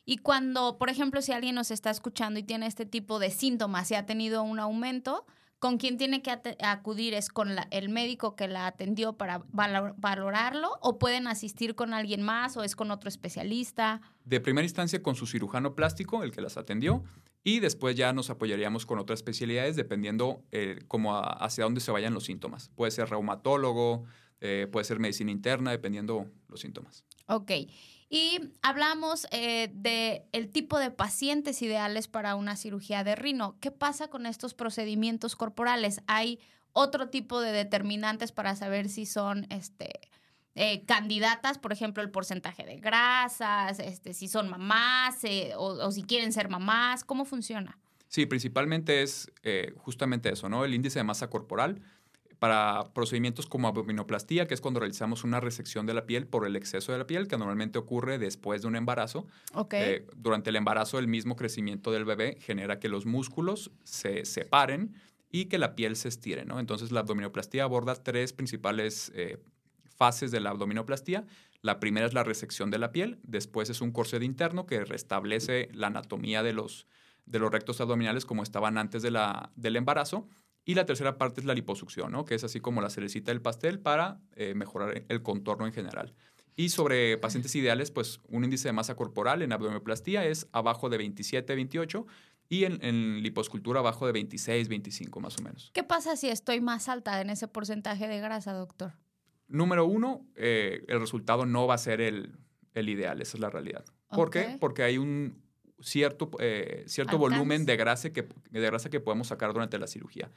[0.04, 3.90] Y cuando, por ejemplo, si alguien nos está escuchando y tiene este tipo de síntomas
[3.90, 5.26] y ha tenido un aumento,
[5.58, 7.14] ¿con quién tiene que acudir?
[7.14, 12.56] ¿Es con el médico que la atendió para valorarlo o pueden asistir con alguien más
[12.56, 14.00] o es con otro especialista?
[14.24, 17.04] De primera instancia con su cirujano plástico, el que las atendió,
[17.44, 22.14] y después ya nos apoyaríamos con otras especialidades dependiendo eh, como hacia dónde se vayan
[22.14, 22.70] los síntomas.
[22.76, 24.04] Puede ser reumatólogo,
[24.40, 27.04] eh, puede ser medicina interna, dependiendo los síntomas.
[27.26, 27.50] Ok.
[28.08, 33.56] Y hablamos eh, de tipo de pacientes ideales para una cirugía de rino.
[33.60, 36.02] ¿Qué pasa con estos procedimientos corporales?
[36.06, 36.38] ¿Hay
[36.72, 39.92] otro tipo de determinantes para saber si son este,
[40.54, 46.02] eh, candidatas, por ejemplo, el porcentaje de grasas, este, si son mamás eh, o, si
[46.02, 47.04] quieren ser mamás?
[47.04, 47.78] ¿Cómo funciona?
[48.08, 49.32] Sí, principalmente es
[49.78, 50.66] justamente eso, ¿no?
[50.66, 51.80] El índice de masa corporal
[52.42, 56.56] para procedimientos como abdominoplastía, que es cuando realizamos una resección de la piel por el
[56.56, 59.28] exceso de la piel, que normalmente ocurre después de un embarazo.
[59.70, 64.92] Eh, durante el embarazo, el mismo crecimiento del bebé genera que los músculos se separen
[65.30, 66.58] y que la piel se estire, ¿no?
[66.58, 69.38] Entonces, la abdominoplastía aborda tres principales eh,
[70.02, 71.26] fases de la abdominoplastía.
[71.60, 75.68] La primera es la resección de la piel, después es un corset interno que restablece
[75.72, 76.88] la anatomía de los,
[77.24, 80.28] de los rectos abdominales como estaban antes de la, del embarazo.
[80.64, 82.24] Y la tercera parte es la liposucción, ¿no?
[82.24, 86.14] que es así como la cerecita del pastel para eh, mejorar el contorno en general.
[86.56, 90.98] Y sobre pacientes ideales, pues un índice de masa corporal en abdominoplastía es abajo de
[90.98, 92.06] 27, 28
[92.48, 95.70] y en, en, liposcultura abajo de 26, 25 más o menos.
[95.72, 98.94] ¿Qué pasa si estoy más alta en ese porcentaje de grasa, doctor?
[99.52, 102.32] Número uno, eh, el resultado no va a ser el,
[102.74, 103.84] el ideal, esa es la realidad.
[104.08, 104.56] ¿Por qué?
[104.58, 105.42] Porque hay un,
[105.82, 110.30] cierto, eh, cierto volumen de grasa, que, de grasa que podemos sacar durante la cirugía.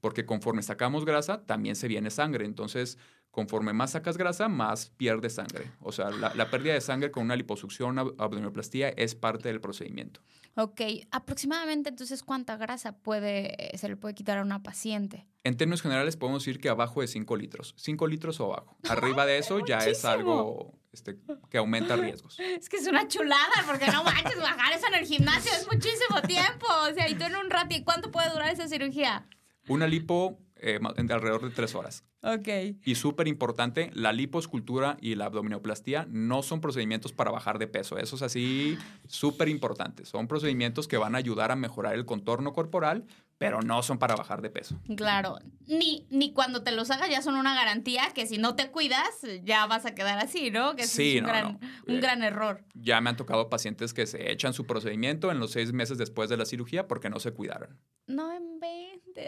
[0.00, 2.44] Porque conforme sacamos grasa, también se viene sangre.
[2.44, 2.98] Entonces,
[3.30, 5.70] conforme más sacas grasa, más pierdes sangre.
[5.80, 10.20] O sea, la, pérdida de sangre con una liposucción, abdominoplastía, es parte del procedimiento.
[10.54, 15.26] Ok, aproximadamente entonces, ¿cuánta grasa puede, se le puede quitar a una paciente?
[15.44, 17.74] En términos generales, podemos decir que abajo de 5 litros.
[17.78, 18.76] 5 litros o abajo.
[18.88, 21.18] Arriba de eso ya es algo este,
[21.50, 22.38] que aumenta riesgos.
[22.38, 26.20] Es que es una chulada, porque no manches, bajar eso en el gimnasio es muchísimo
[26.22, 26.66] tiempo.
[26.90, 29.26] O sea, y tú en un rato, ¿y cuánto puede durar esa cirugía?
[29.68, 32.04] Una lipo eh, de alrededor de tres horas.
[32.22, 32.48] Ok.
[32.84, 37.98] Y súper importante, la liposcultura y la abdominoplastía no son procedimientos para bajar de peso.
[37.98, 40.06] Eso es así súper importante.
[40.06, 43.04] Son procedimientos que van a ayudar a mejorar el contorno corporal,
[43.42, 44.78] pero no son para bajar de peso.
[44.96, 45.36] Claro,
[45.66, 49.08] ni, ni cuando te los hagas ya son una garantía que si no te cuidas
[49.42, 50.76] ya vas a quedar así, ¿no?
[50.76, 51.46] Que sí, es un, gran,
[51.88, 52.64] un eh, gran error.
[52.74, 56.30] Ya me han tocado pacientes que se echan su procedimiento en los seis meses después
[56.30, 57.80] de la cirugía porque no se cuidaron.
[58.06, 58.52] No en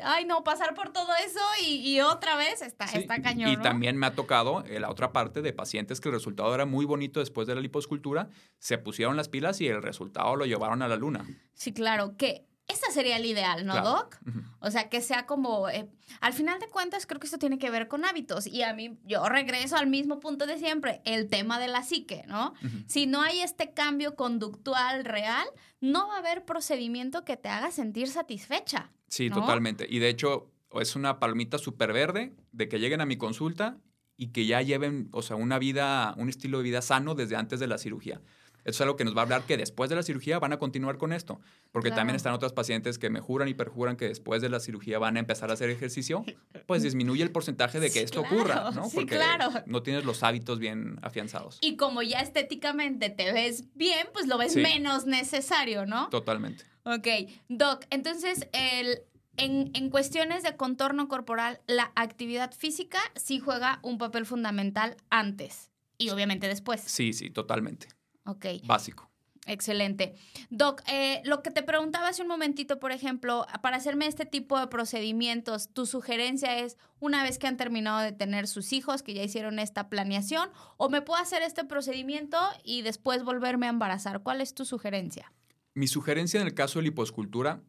[0.02, 3.50] Ay, no, pasar por todo eso y, otra vez está, está cañón.
[3.50, 6.64] Y también me ha tocado eh, la otra parte de pacientes que el resultado era
[6.64, 10.82] muy bonito después de la liposcultura, se pusieron las pilas y el resultado lo llevaron
[10.82, 11.26] a la luna.
[11.52, 14.18] Sí, claro, que esa sería el ideal, ¿no, Doc?
[14.60, 15.88] O sea, que sea como, eh,
[16.20, 18.46] al final de cuentas, creo que esto tiene que ver con hábitos.
[18.46, 22.24] Y a mí, yo regreso al mismo punto de siempre, el tema de la psique,
[22.26, 22.54] ¿no?
[22.86, 25.46] Si no hay este cambio conductual real,
[25.80, 28.90] no va a haber procedimiento que te haga sentir satisfecha.
[29.08, 29.86] Sí, totalmente.
[29.88, 33.78] Y de hecho, es una palmita súper verde de que lleguen a mi consulta
[34.16, 37.60] y que ya lleven, o sea, una vida, un estilo de vida sano desde antes
[37.60, 38.22] de la cirugía.
[38.64, 40.58] Eso es algo que nos va a hablar que después de la cirugía van a
[40.58, 41.40] continuar con esto.
[41.70, 44.98] Porque también están otras pacientes que me juran y perjuran que después de la cirugía
[44.98, 46.24] van a empezar a hacer ejercicio.
[46.66, 48.88] Pues disminuye el porcentaje de que esto ocurra, ¿no?
[48.94, 49.18] Porque
[49.66, 51.58] no tienes los hábitos bien afianzados.
[51.60, 56.08] Y como ya estéticamente te ves bien, pues lo ves menos necesario, ¿no?
[56.08, 56.64] Totalmente.
[56.84, 57.08] Ok.
[57.48, 59.02] Doc, entonces el
[59.36, 65.70] en, en, cuestiones de contorno corporal, la actividad física sí juega un papel fundamental antes
[65.98, 66.80] y obviamente después.
[66.80, 67.88] Sí, sí, totalmente.
[68.24, 68.46] Ok.
[68.64, 69.10] Básico.
[69.46, 70.14] Excelente.
[70.50, 74.58] Doc, eh, lo que te preguntaba hace un momentito, por ejemplo, para hacerme este tipo
[74.58, 79.14] de procedimientos, tu sugerencia es, una vez que han terminado de tener sus hijos, que
[79.14, 84.22] ya hicieron esta planeación, o me puedo hacer este procedimiento y después volverme a embarazar.
[84.22, 85.30] ¿Cuál es tu sugerencia?
[85.74, 87.62] Mi sugerencia en el caso de liposcultura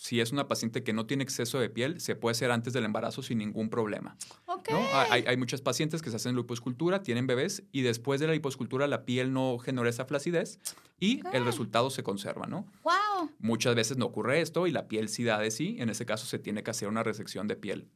[0.00, 2.86] si es una paciente que no tiene exceso de piel, se puede hacer antes del
[2.86, 4.16] embarazo sin ningún problema.
[4.46, 4.74] Okay.
[4.94, 8.86] Hay, hay, muchas pacientes que se hacen liposcultura, tienen bebés y después de la liposcultura
[8.86, 10.58] la piel no genera esa flacidez
[10.98, 12.66] y el resultado se conserva, ¿no?
[12.82, 13.30] Wow.
[13.40, 15.76] Muchas veces no ocurre esto y la piel sí da de sí.
[15.78, 17.86] En ese caso se tiene que hacer una resección de piel.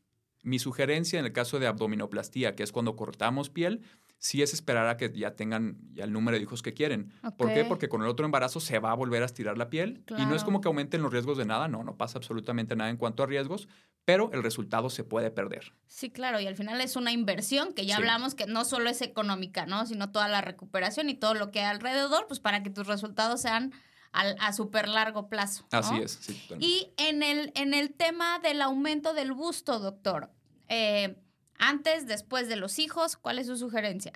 [0.42, 3.80] Mi sugerencia en el caso de abdominoplastía, que es cuando cortamos piel,
[4.24, 7.12] sí es esperar a que ya tengan ya el número de hijos que quieren.
[7.36, 7.66] ¿Por qué?
[7.66, 10.34] Porque con el otro embarazo se va a volver a estirar la piel y no
[10.34, 13.22] es como que aumenten los riesgos de nada, no, no pasa absolutamente nada en cuanto
[13.22, 13.68] a riesgos,
[14.06, 15.74] pero el resultado se puede perder.
[15.88, 19.02] Sí, claro, y al final es una inversión que ya hablamos que no solo es
[19.02, 19.84] económica, ¿no?
[19.84, 23.42] Sino toda la recuperación y todo lo que hay alrededor, pues para que tus resultados
[23.42, 23.74] sean
[24.12, 25.66] a, súper largo plazo.
[25.70, 26.18] Así es.
[26.58, 30.30] y en el, en el tema del aumento del busto, doctor,
[30.68, 31.16] eh,
[31.58, 34.12] antes, después de los hijos, ¿cuál es su sugerencia?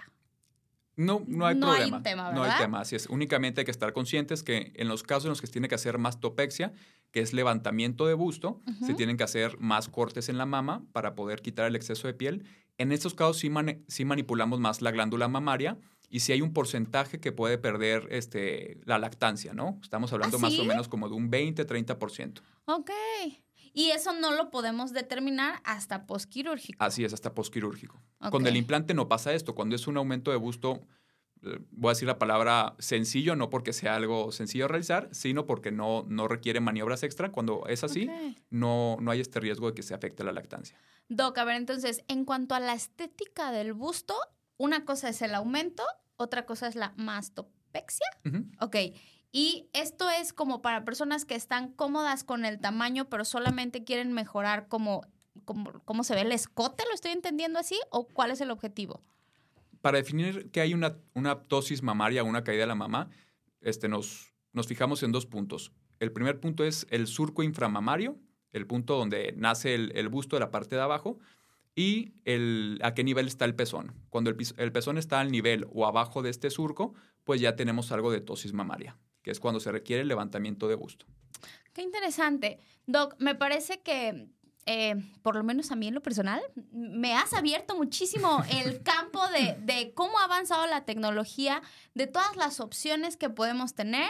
[0.96, 1.98] No, no hay no problema.
[1.98, 2.36] Hay tema, ¿verdad?
[2.36, 3.06] No hay tema, así es.
[3.06, 5.76] Únicamente hay que estar conscientes que en los casos en los que se tiene que
[5.76, 6.72] hacer mastopexia,
[7.12, 11.14] que es levantamiento de busto, se tienen que hacer más cortes en la mama para
[11.14, 12.44] poder quitar el exceso de piel.
[12.78, 13.50] En estos casos sí,
[13.86, 15.78] sí manipulamos más la glándula mamaria
[16.10, 19.78] y si hay un porcentaje que puede perder este, la lactancia, ¿no?
[19.82, 22.40] Estamos hablando ¿Ah, más o menos como de un 20-30%.
[22.64, 22.90] Ok.
[23.72, 26.82] Y eso no lo podemos determinar hasta posquirúrgico.
[26.82, 28.00] Así es, hasta posquirúrgico.
[28.30, 29.54] Con el implante no pasa esto.
[29.54, 30.80] Cuando es un aumento de busto,
[31.42, 35.46] eh, voy a decir la palabra sencillo, no porque sea algo sencillo de realizar, sino
[35.46, 37.30] porque no, no requiere maniobras extra.
[37.30, 38.08] Cuando es así,
[38.50, 40.76] no, no hay este riesgo de que se afecte la lactancia.
[41.08, 44.14] Doc, a ver, entonces, en cuanto a la estética del busto,
[44.56, 45.84] una cosa es el aumento,
[46.16, 48.06] otra cosa es la mastopexia.
[48.60, 48.76] Ok.
[49.30, 54.12] Y esto es como para personas que están cómodas con el tamaño, pero solamente quieren
[54.12, 55.02] mejorar cómo
[56.02, 57.78] se ve el escote, ¿lo estoy entendiendo así?
[57.90, 59.02] ¿O cuál es el objetivo?
[59.80, 63.10] Para definir que hay una, una ptosis mamaria, una caída de la mama,
[63.60, 65.72] este, nos, nos fijamos en dos puntos.
[66.00, 68.18] El primer punto es el surco inframamario,
[68.52, 71.18] el punto donde nace el, el busto de la parte de abajo,
[71.78, 73.94] y el, a qué nivel está el pezón.
[74.10, 78.10] Cuando el, pezón está al nivel o abajo de este surco, pues ya tenemos algo
[78.10, 78.98] de tosis mamaria,
[79.28, 81.04] que es cuando se requiere el levantamiento de busto.
[81.74, 82.60] Qué interesante.
[82.86, 84.30] Doc, me parece que,
[84.64, 86.40] eh, por lo menos a mí en lo personal,
[86.72, 91.60] me has abierto muchísimo el campo de, de cómo ha avanzado la tecnología,
[91.92, 94.08] de todas las opciones que podemos tener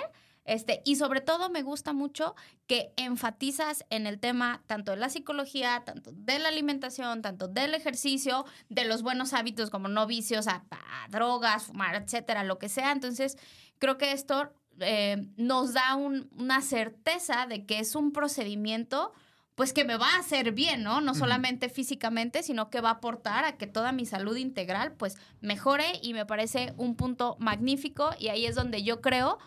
[0.49, 2.35] este, y sobre todo me gusta mucho
[2.67, 7.75] que enfatizas en el tema tanto de la psicología, tanto de la alimentación, tanto del
[7.75, 10.65] ejercicio, de los buenos hábitos como no vicios a,
[11.11, 12.93] drogas, fumar, etcétera, lo que sea.
[12.93, 13.37] Entonces,
[13.79, 14.51] creo que esto
[14.81, 19.13] eh, nos da una certeza de que es un procedimiento
[19.59, 21.01] pues que me va a hacer bien, ¿no?
[21.01, 25.17] No solamente físicamente, sino que va a aportar a que toda mi salud integral pues
[25.41, 29.39] mejore y me parece un punto magnífico y ahí es donde yo creo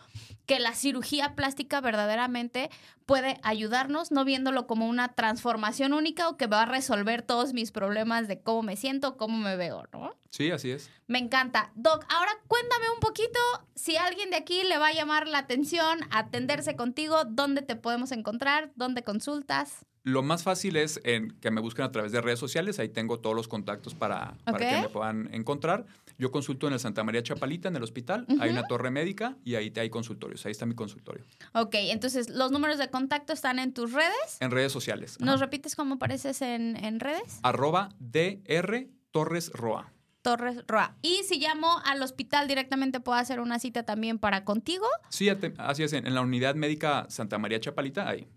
[0.45, 2.69] que la cirugía plástica verdaderamente
[3.05, 7.71] puede ayudarnos, no viéndolo como una transformación única o que va a resolver todos mis
[7.71, 10.13] problemas de cómo me siento, cómo me veo, ¿no?
[10.29, 10.89] Sí, así es.
[11.11, 11.73] Me encanta.
[11.75, 13.37] Doc, ahora cuéntame un poquito
[13.75, 18.13] si alguien de aquí le va a llamar la atención, atenderse contigo, dónde te podemos
[18.13, 19.85] encontrar, dónde consultas.
[20.03, 22.79] Lo más fácil es en que me busquen a través de redes sociales.
[22.79, 25.85] Ahí tengo todos los contactos para, que me puedan encontrar.
[26.17, 28.25] Yo consulto en el Santa María Chapalita, en el hospital.
[28.39, 30.45] Hay una torre médica y ahí hay consultorios.
[30.45, 31.25] Ahí está mi consultorio.
[31.53, 34.37] Ok, entonces los números de contacto están en tus redes.
[34.39, 35.19] En redes sociales.
[35.19, 37.39] ¿Nos repites cómo apareces en, en redes?
[37.43, 39.91] Arroba DR Torres Roa.
[40.21, 40.95] Torres Roa.
[41.01, 44.85] Y si llamo al hospital directamente, ¿puedo hacer una cita también para contigo?
[45.09, 45.93] Sí, así es.
[45.93, 48.27] En la unidad médica Santa María Chapalita, ahí.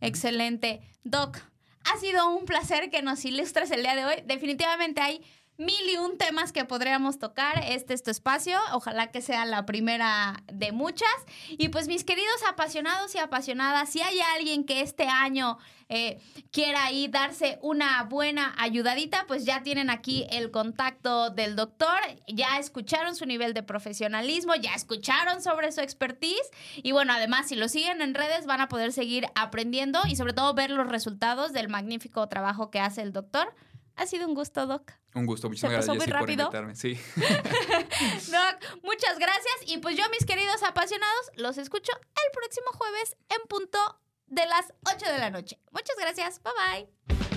[0.00, 0.80] Excelente.
[1.04, 1.38] Doc,
[1.84, 4.14] ha sido un placer que nos ilustres el día de hoy.
[4.26, 5.22] Definitivamente hay
[5.56, 7.62] mil y un temas que podríamos tocar.
[7.66, 8.58] Este es tu espacio.
[8.72, 11.08] Ojalá que sea la primera de muchas.
[11.50, 16.84] Y pues mis queridos apasionados y apasionadas, si hay alguien que este año eh, quiera
[16.84, 22.00] ahí darse una buena ayudadita, pues ya tienen aquí el contacto del doctor.
[22.26, 26.50] Ya escucharon su nivel de profesionalismo, ya escucharon sobre su expertise.
[26.76, 30.32] Y bueno, además, si lo siguen en redes, van a poder seguir aprendiendo y sobre
[30.32, 33.54] todo ver los resultados del magnífico trabajo que hace el doctor.
[33.96, 34.92] Ha sido un gusto, Doc.
[35.14, 36.74] Un gusto, muchísimas gracias por invitarme.
[36.74, 36.98] Sí.
[37.16, 39.54] Doc, muchas gracias.
[39.66, 44.72] Y pues yo, mis queridos apasionados, los escucho el próximo jueves en punto de las
[44.84, 45.60] 8 de la noche.
[45.70, 46.40] Muchas gracias.
[46.42, 47.34] Bye bye.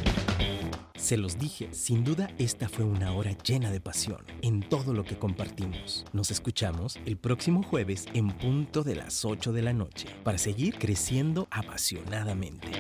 [0.98, 5.06] Se los dije, sin duda esta fue una hora llena de pasión en todo lo
[5.06, 6.04] que compartimos.
[6.12, 10.80] Nos escuchamos el próximo jueves en punto de las 8 de la noche para seguir
[10.80, 12.72] creciendo apasionadamente.